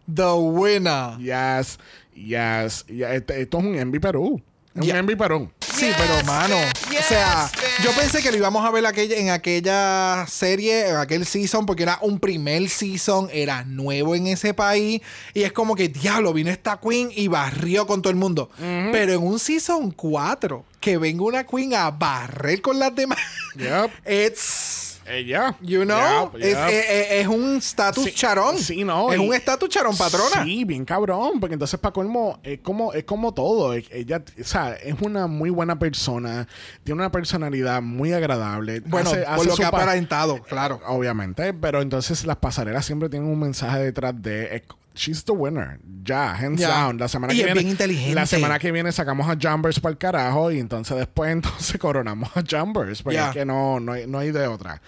[0.15, 1.17] The winner.
[1.19, 1.77] Yes.
[2.15, 2.83] Yes.
[2.87, 4.41] Ya, este- esto es un Envy Perú.
[4.77, 5.49] Un Envy Perú.
[5.59, 6.55] Sí, pero mano,
[6.89, 7.51] Yes, o sea,
[7.83, 11.83] yo pensé que lo íbamos a ver aquella, en aquella serie, en aquel season, porque
[11.83, 15.01] era un primer season, era nuevo en ese país,
[15.35, 18.49] y es como que, diablo, vino esta queen y barrió con todo el mundo.
[18.57, 23.19] Pero en un season 4, que venga una queen a barrer con las demás,
[23.55, 23.91] Yep.
[24.07, 24.66] it's...
[25.09, 25.55] Ella.
[25.61, 26.67] You know, es, yep.
[26.69, 28.57] es- es- es un status Sí, charón.
[28.57, 30.43] sí, no, Es y- un status charón, patrona.
[30.43, 34.73] Sí, bien cabrón, porque entonces para colmo es como es como todo, ella, o sea,
[34.73, 36.47] es una muy buena persona,
[36.83, 38.81] tiene una personalidad muy agradable.
[38.81, 40.81] Bueno, hace- por hace lo que ha pa- aparentado, claro.
[40.87, 44.63] Obviamente, pero entonces las pasarelas siempre tienen un mensaje detrás de es-
[44.97, 45.79] She's the winner.
[46.03, 46.97] Ya, hands down.
[46.97, 47.59] La semana Y que es viene.
[47.59, 48.15] bien inteligente.
[48.15, 50.51] La semana que viene sacamos a Jumbers para el carajo.
[50.51, 53.03] Y entonces después entonces coronamos a Jumbers.
[53.03, 54.81] Porque es que no, no, hay, no hay de otra.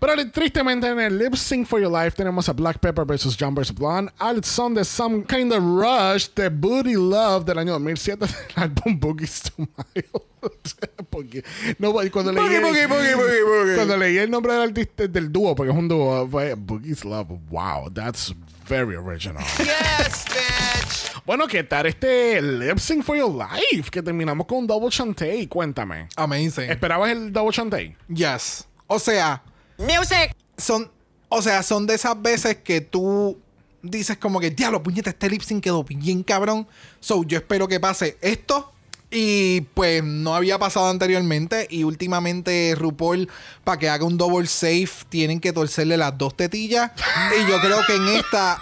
[0.00, 3.72] Pero tristemente en el Lip Sync for Your Life tenemos a Black Pepper versus Jumbers
[3.72, 4.12] Blonde.
[4.18, 8.98] Al son de Some Kind of Rush de Booty Love del año 2007 del álbum
[8.98, 10.31] Boogie's to Miles.
[11.10, 11.44] Porque-
[11.78, 13.74] no, cuando leí, Boogie, boogie, boogie, boogie, boogie.
[13.76, 17.28] cuando leí el nombre del artista del dúo, porque es un dúo, fue Boogie's Love.
[17.50, 18.34] Wow, that's
[18.68, 19.44] very original.
[19.58, 21.22] Yes, bitch.
[21.24, 23.90] bueno, ¿qué tal este Lip Sync for Your Life?
[23.90, 25.46] Que terminamos con un double chantey.
[25.46, 26.08] Cuéntame.
[26.16, 26.70] Amazing.
[26.70, 27.96] ¿Esperabas el double chantey?
[28.08, 28.66] Yes.
[28.86, 29.42] O sea,
[29.78, 30.34] Music.
[30.56, 30.90] son,
[31.28, 33.38] o sea, son de esas veces que tú
[33.82, 36.66] dices como que, diablo, puñeta, este lip sync quedó bien cabrón.
[37.00, 38.72] So, yo espero que pase esto.
[39.14, 41.66] Y pues no había pasado anteriormente.
[41.68, 43.28] Y últimamente RuPaul,
[43.62, 46.90] para que haga un double safe, tienen que torcerle las dos tetillas.
[47.38, 48.58] y yo creo que en esta,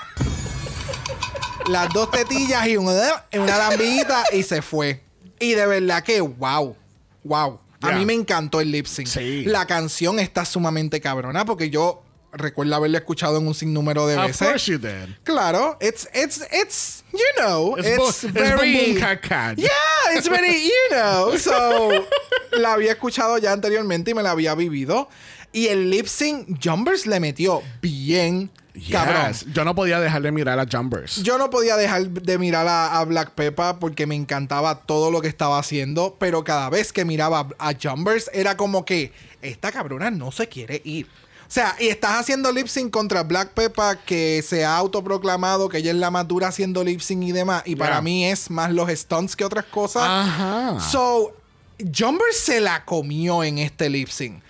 [1.69, 5.05] las dos tetillas y una, una lambita y se fue.
[5.39, 6.77] Y de verdad que, wow,
[7.23, 7.61] wow.
[7.83, 9.07] A mí me encantó el lip sync.
[9.07, 9.45] Sí.
[9.45, 12.03] La canción está sumamente cabrona porque yo
[12.33, 14.49] recuerdo haberla escuchado en un sinnúmero de Of veces.
[14.49, 15.17] course you did.
[15.25, 19.57] Claro, it's it's it's you know, It's it's, it's very cat.
[19.59, 19.69] Yeah,
[20.17, 21.37] it's very you know.
[21.39, 22.07] So
[22.53, 25.09] la había escuchado ya anteriormente y me la había vivido
[25.53, 28.51] y el lip sync Jumbers le metió bien
[28.91, 29.29] cabrón.
[29.33, 29.47] Yes.
[29.53, 31.23] Yo no podía dejar de mirar a Jumbers.
[31.25, 35.21] Yo no podía dejar de mirar a, a Black Peppa porque me encantaba todo lo
[35.21, 39.13] que estaba haciendo, pero cada vez que miraba a Jumbers era como que
[39.43, 41.09] esta cabrona no se quiere ir.
[41.51, 45.79] O sea, y estás haciendo lip sync contra Black Peppa que se ha autoproclamado que
[45.79, 47.65] ella es la madura haciendo lip sync y demás.
[47.67, 50.05] Y para mí es más los stunts que otras cosas.
[50.07, 50.79] Ajá.
[50.79, 51.35] So,
[51.81, 54.45] Jumbers se la comió en este lip sync.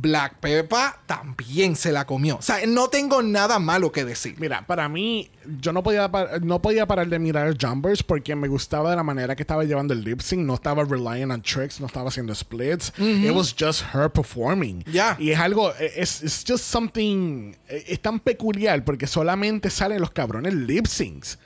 [0.00, 2.36] Black Peppa también se la comió.
[2.36, 4.34] O sea, no tengo nada malo que decir.
[4.38, 5.30] Mira, para mí,
[5.60, 6.10] yo no podía,
[6.42, 9.64] no podía parar de mirar a Jumbers porque me gustaba de la manera que estaba
[9.64, 10.42] llevando el lip sync.
[10.42, 12.92] No estaba relying on tricks, no estaba haciendo splits.
[12.98, 14.84] It was just her performing.
[14.84, 15.16] Yeah.
[15.18, 20.10] Y es algo, es it's just something, eh, es tan peculiar porque solamente salen los
[20.10, 21.38] cabrones lip syncs.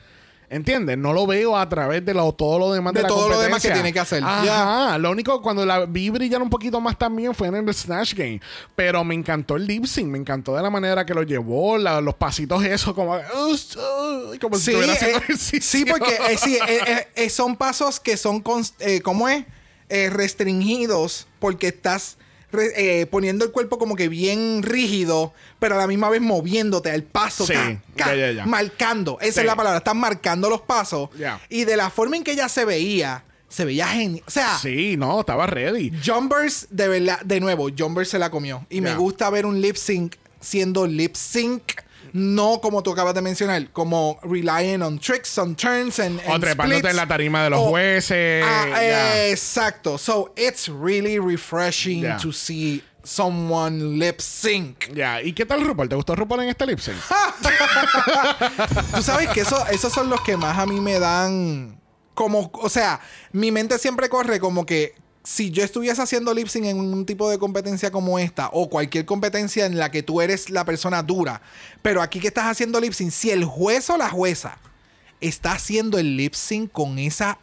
[0.52, 0.98] ¿Entiendes?
[0.98, 3.40] No lo veo a través de lo, todo lo demás de, De la todo lo
[3.40, 4.20] demás que tiene que hacer.
[4.24, 4.98] Ajá.
[4.98, 8.40] Lo único, cuando la vi brillar un poquito más también fue en el Snatch Game.
[8.74, 10.08] Pero me encantó el lip sync.
[10.08, 11.78] Me encantó de la manera que lo llevó.
[11.78, 13.14] la- los pasitos esos como...
[13.14, 15.60] uh, como si Sí, estuviera haciendo eh, ejercicio.
[15.62, 16.58] sí, porque eh, sí,
[17.14, 18.42] eh, son pasos que son,
[19.04, 19.44] ¿cómo es?
[19.88, 22.16] Restringidos porque estás
[22.52, 27.02] eh, poniendo el cuerpo como que bien rígido, pero a la misma vez moviéndote al
[27.02, 28.46] paso, Sí, ca- ca- ya, ya, ya.
[28.46, 29.18] marcando.
[29.20, 29.40] Esa Sí.
[29.40, 31.08] es la palabra, estás marcando los pasos.
[31.48, 34.24] Y de la forma en que ella se veía, se veía genial.
[34.26, 35.92] O sea, Sí, no, estaba ready.
[36.04, 38.66] Jumbers, de verdad, de nuevo, Jumbers se la comió.
[38.70, 41.62] Y me gusta ver un lip sync siendo lip sync.
[42.12, 46.78] No como tú acabas de mencionar, como relying on tricks, on turns and, O trepándote
[46.80, 46.90] splits.
[46.90, 48.44] en la tarima de los O- jueces.
[48.46, 49.26] Ah.
[49.28, 49.98] Exacto.
[49.98, 54.92] So it's really refreshing to see someone lip sync.
[54.94, 55.88] Ya, ¿y qué tal RuPaul?
[55.88, 56.96] ¿Te gustó RuPaul en este lip sync?
[58.94, 61.80] Tú sabes que eso, esos son los que más a mí me dan
[62.14, 63.00] como, o sea,
[63.32, 67.30] mi mente siempre corre como que si yo estuviese haciendo lip sync en un tipo
[67.30, 71.42] de competencia como esta o cualquier competencia en la que tú eres la persona dura,
[71.82, 74.58] pero aquí que estás haciendo lip sync, si el juez o la jueza
[75.20, 77.38] está haciendo el lip sync con esa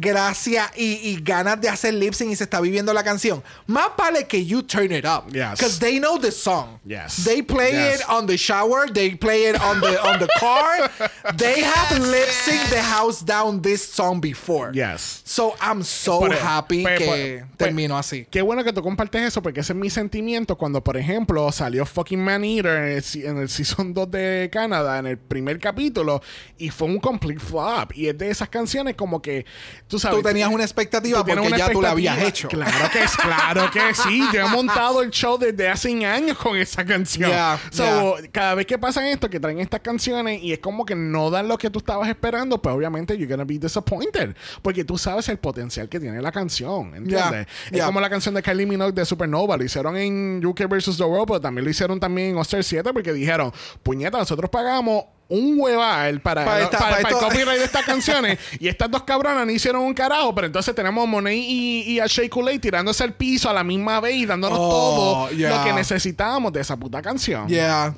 [0.00, 3.88] gracia y, y ganas de hacer lip sync y se está viviendo la canción, más
[3.96, 5.24] vale que you turn it up.
[5.32, 5.52] Yes.
[5.58, 6.78] Because they know the song.
[6.84, 7.24] Yes.
[7.24, 8.00] They play Yes.
[8.00, 8.90] it on the shower.
[8.92, 10.90] They play it on the on the car.
[11.36, 14.72] they have lip sync the house down this song before.
[14.72, 15.22] Yes.
[15.24, 18.26] So I'm so Por- happy pues, que pues, pues, terminó así.
[18.30, 21.84] Qué bueno que tú compartes eso, porque ese es mi sentimiento cuando, por ejemplo, salió
[21.86, 25.58] fucking Man Eater en el, se- en el Season 2 de Canadá, en el primer
[25.58, 26.22] capítulo,
[26.56, 27.92] y fue un complete flop.
[27.94, 29.44] Y es de esas canciones como que,
[29.88, 30.18] tú sabes...
[30.18, 32.48] Tú tenías una expectativa porque una ya tú la habías hecho.
[32.48, 34.22] Claro que es, claro que sí.
[34.32, 37.30] Yo he montado el show desde hace años con esa canción.
[37.30, 40.94] Yeah, so, cada vez que pasan esto, que traen estas canciones y es como que
[40.94, 44.36] no dan lo que tú estabas esperando, pues obviamente you're gonna be disappointed.
[44.62, 47.46] Porque tú sabes el potencial que tiene la canción, ¿entiendes?
[47.70, 49.56] Yeah, Es como la canción de Kylie Minogue de Supernova.
[49.56, 50.96] Lo hicieron en UK vs.
[50.96, 55.04] The World, pero también lo hicieron también en Oster 7 porque dijeron, puñeta, nosotros pagamos
[55.28, 58.90] un hueval para, Para esta- para- para para el copyright de estas canciones y estas
[58.90, 62.28] dos cabronas no hicieron un carajo, pero entonces tenemos a Monet y, y a Shea
[62.60, 65.50] tirándose al piso a la misma vez y dándonos Oh, todo yeah.
[65.58, 67.46] lo que necesitábamos de esa puta canción.
[67.48, 67.94] Yeah.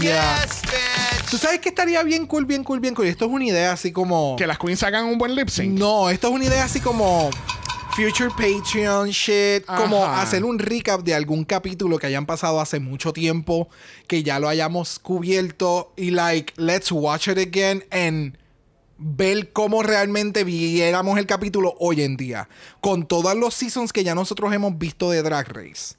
[0.00, 0.36] Yeah.
[0.44, 1.30] Yes, bitch.
[1.30, 3.06] Tú sabes que estaría bien cool, bien cool, bien cool.
[3.06, 4.36] Esto es una idea así como.
[4.36, 5.78] Que las queens hagan un buen lip sync.
[5.78, 7.30] No, esto es una idea así como
[7.98, 13.12] future Patreon shit, como hacer un recap de algún capítulo que hayan pasado hace mucho
[13.12, 13.68] tiempo,
[14.06, 18.38] que ya lo hayamos cubierto y like let's watch it again and
[18.98, 22.48] ver cómo realmente viéramos el capítulo hoy en día
[22.80, 25.96] con todos los seasons que ya nosotros hemos visto de Drag Race.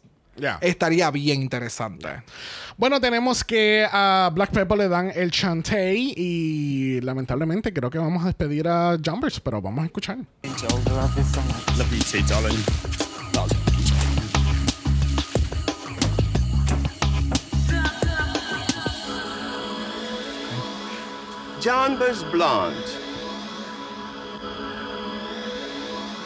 [0.61, 2.23] Estaría bien interesante.
[2.77, 8.23] Bueno, tenemos que a Black Pepper le dan el chantey y lamentablemente creo que vamos
[8.23, 10.17] a despedir a Jumpers, pero vamos a escuchar.
[21.61, 23.09] Janbers Blonde.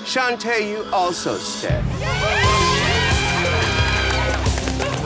[0.05, 1.83] Shantae, you also said.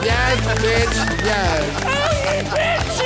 [0.02, 1.64] Yes, bitch, yes.
[1.84, 1.90] Oh
[2.36, 2.98] you bitch!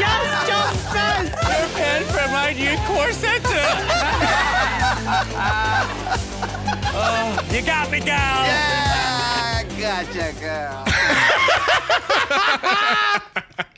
[0.00, 1.32] Yes, jump fast!
[1.32, 3.42] Prepare for my new corset.
[6.94, 8.44] oh, you got me, gal.
[8.46, 10.84] Yeah, gotcha, girl.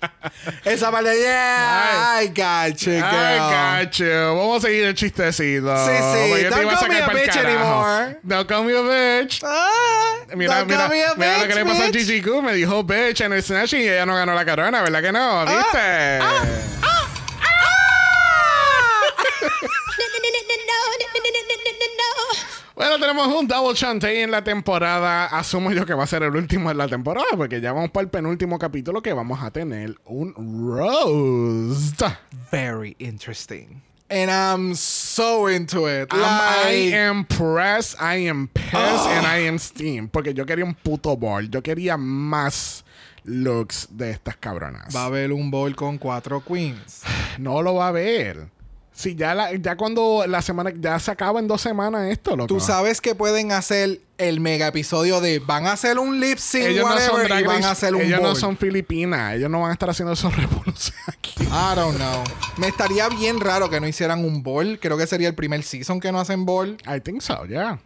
[0.64, 3.05] Esa parte, yeah, I got you, girl.
[3.05, 4.36] Ay, cacho.
[4.36, 5.76] Vamos a seguir el chistecito.
[5.76, 6.43] Sí, sí.
[6.51, 8.18] Don't call me a bitch anymore.
[8.22, 9.43] Don't call me a bitch.
[9.45, 11.93] Ah, Mira, mira, mira lo que le bitch, pasó a.
[11.93, 12.43] Gigi Q.
[12.43, 15.45] Me dijo bitch en el Snatch y ella no ganó la corona, ¿verdad que no?
[15.47, 16.18] ¿Viste?
[22.74, 25.26] Bueno, tenemos un double chantey en la temporada.
[25.26, 28.04] Asumo yo que va a ser el último en la temporada, porque ya vamos para
[28.04, 30.32] el penúltimo capítulo que vamos a tener un
[30.76, 32.02] roast.
[32.50, 33.82] Very interesting.
[34.08, 36.10] And I'm so into it.
[36.12, 40.10] I'm- I Like, am pressed, I am pissed, and I am steamed.
[40.10, 41.48] Porque yo quería un puto ball.
[41.50, 42.84] Yo quería más
[43.24, 44.94] looks de estas cabronas.
[44.94, 47.02] va a haber un bowl con cuatro queens.
[47.38, 48.48] No lo va a ver.
[49.03, 50.72] Sí, ya, la- ya cuando la semana...
[50.78, 52.46] Ya se acaba en dos semanas esto, loco.
[52.46, 56.66] Tú sabes que pueden hacer el mega episodio de van a hacer un lip sync
[56.66, 58.36] Ellos no son whatever, drag y van a hacer un Ellos no bowl.
[58.36, 59.34] son filipinas.
[59.34, 61.42] Ellos no van a estar haciendo esos revoluciones aquí.
[61.42, 62.22] I don't know.
[62.59, 64.78] Me estaría bien raro que no hicieran un bowl.
[64.80, 66.76] Creo que sería el primer season que no hacen bowl.
[66.86, 67.80] I think so, yeah.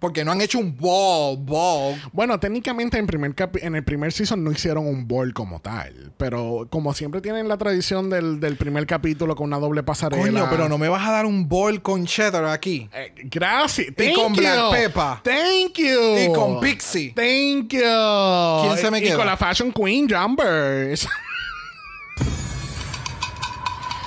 [0.00, 2.00] Porque no han hecho un ball, ball.
[2.12, 6.12] Bueno, técnicamente en, primer capi- en el primer season no hicieron un ball como tal.
[6.16, 10.22] Pero como siempre tienen la tradición del, del primer capítulo con una doble pasarela.
[10.22, 12.88] Coño, pero no me vas a dar un ball con cheddar aquí.
[12.94, 13.88] Eh, gracias.
[13.88, 14.40] Y Thank con you.
[14.40, 15.22] Black Pepper.
[15.24, 16.18] Thank you.
[16.18, 17.12] Y con Pixie.
[17.14, 18.62] Thank you.
[18.62, 21.08] ¿Quién se me y con la Fashion Queen Jumpers.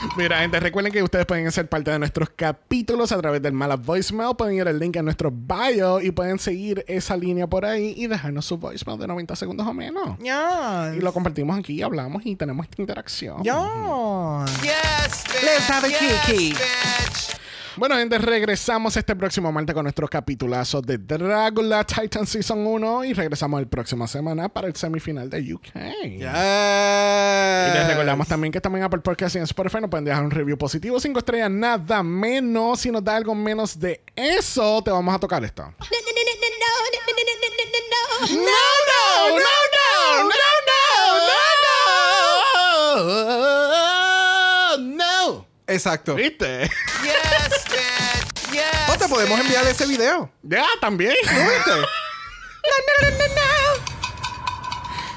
[0.17, 3.75] Mira, gente, recuerden que ustedes pueden ser parte de nuestros capítulos a través del Mala
[3.75, 4.35] Voicemail.
[4.35, 8.07] Pueden ir al link en nuestro bio y pueden seguir esa línea por ahí y
[8.07, 10.17] dejarnos su voicemail de 90 segundos o menos.
[10.19, 10.93] Ya.
[10.95, 13.43] Y lo compartimos aquí, y hablamos y tenemos esta interacción.
[13.43, 14.45] Ya.
[14.61, 15.43] Yes, bitch.
[15.43, 16.49] Let's have a yes, kiki.
[16.53, 17.40] bitch.
[17.77, 23.13] Bueno, gente, regresamos este próximo martes con nuestro capitulazo de Dragula Titan Season 1 y
[23.13, 25.67] regresamos el próxima semana para el semifinal de UK.
[26.03, 30.31] Y les recordamos también que en Apple Podcast y en Spotify nos pueden dejar un
[30.31, 32.81] review positivo, 5 estrellas, nada menos.
[32.81, 35.63] Si nos da algo menos de eso, te vamos a tocar esto.
[35.63, 37.23] No, no, no, no, no, no, no,
[37.71, 38.01] no, no.
[38.35, 38.51] No,
[38.89, 39.47] no, no,
[40.23, 40.35] no,
[44.77, 45.47] no, no, no.
[45.67, 46.15] Exacto.
[46.15, 46.63] ¿Viste?
[46.63, 46.71] Yes.
[47.03, 47.60] Yes.
[49.01, 50.29] Te podemos enviar ese video.
[50.43, 51.13] Ya, también.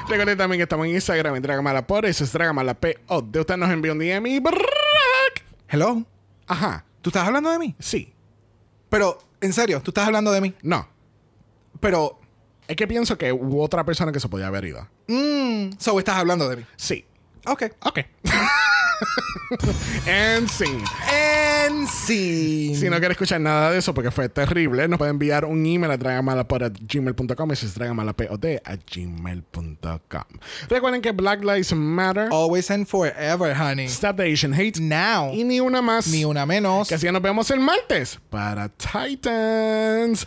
[0.08, 2.98] Recuerden también que estamos en Instagram en Dragamala por eso es Dragamala P.
[3.08, 4.42] O de usted nos envió un DM y.
[5.68, 6.04] Hello.
[6.46, 6.84] Ajá.
[7.02, 7.74] ¿Tú estás hablando de mí?
[7.78, 8.12] Sí.
[8.88, 10.54] Pero, en serio, tú estás hablando de mí.
[10.62, 10.88] No.
[11.80, 12.20] Pero,
[12.66, 14.88] Es que pienso que hubo otra persona que se podía haber ido.
[15.08, 16.66] mmm, so estás hablando de mí.
[16.76, 17.04] Sí.
[17.46, 17.64] Ok.
[17.80, 18.00] Ok.
[20.06, 20.82] And scene.
[21.12, 22.74] En sí.
[22.74, 25.92] Si no quiere escuchar nada de eso porque fue terrible, nos puede enviar un email
[25.92, 30.22] a dragamalapod.gmail.com y si es dragamalapod a gmail.com.
[30.68, 33.86] Recuerden que Black Lives Matter, Always and forever, honey.
[33.86, 35.32] Stop the Asian Hate Now.
[35.32, 36.08] y ni una más.
[36.08, 36.88] Ni una menos.
[36.88, 40.26] Que así nos vemos el martes para Titans.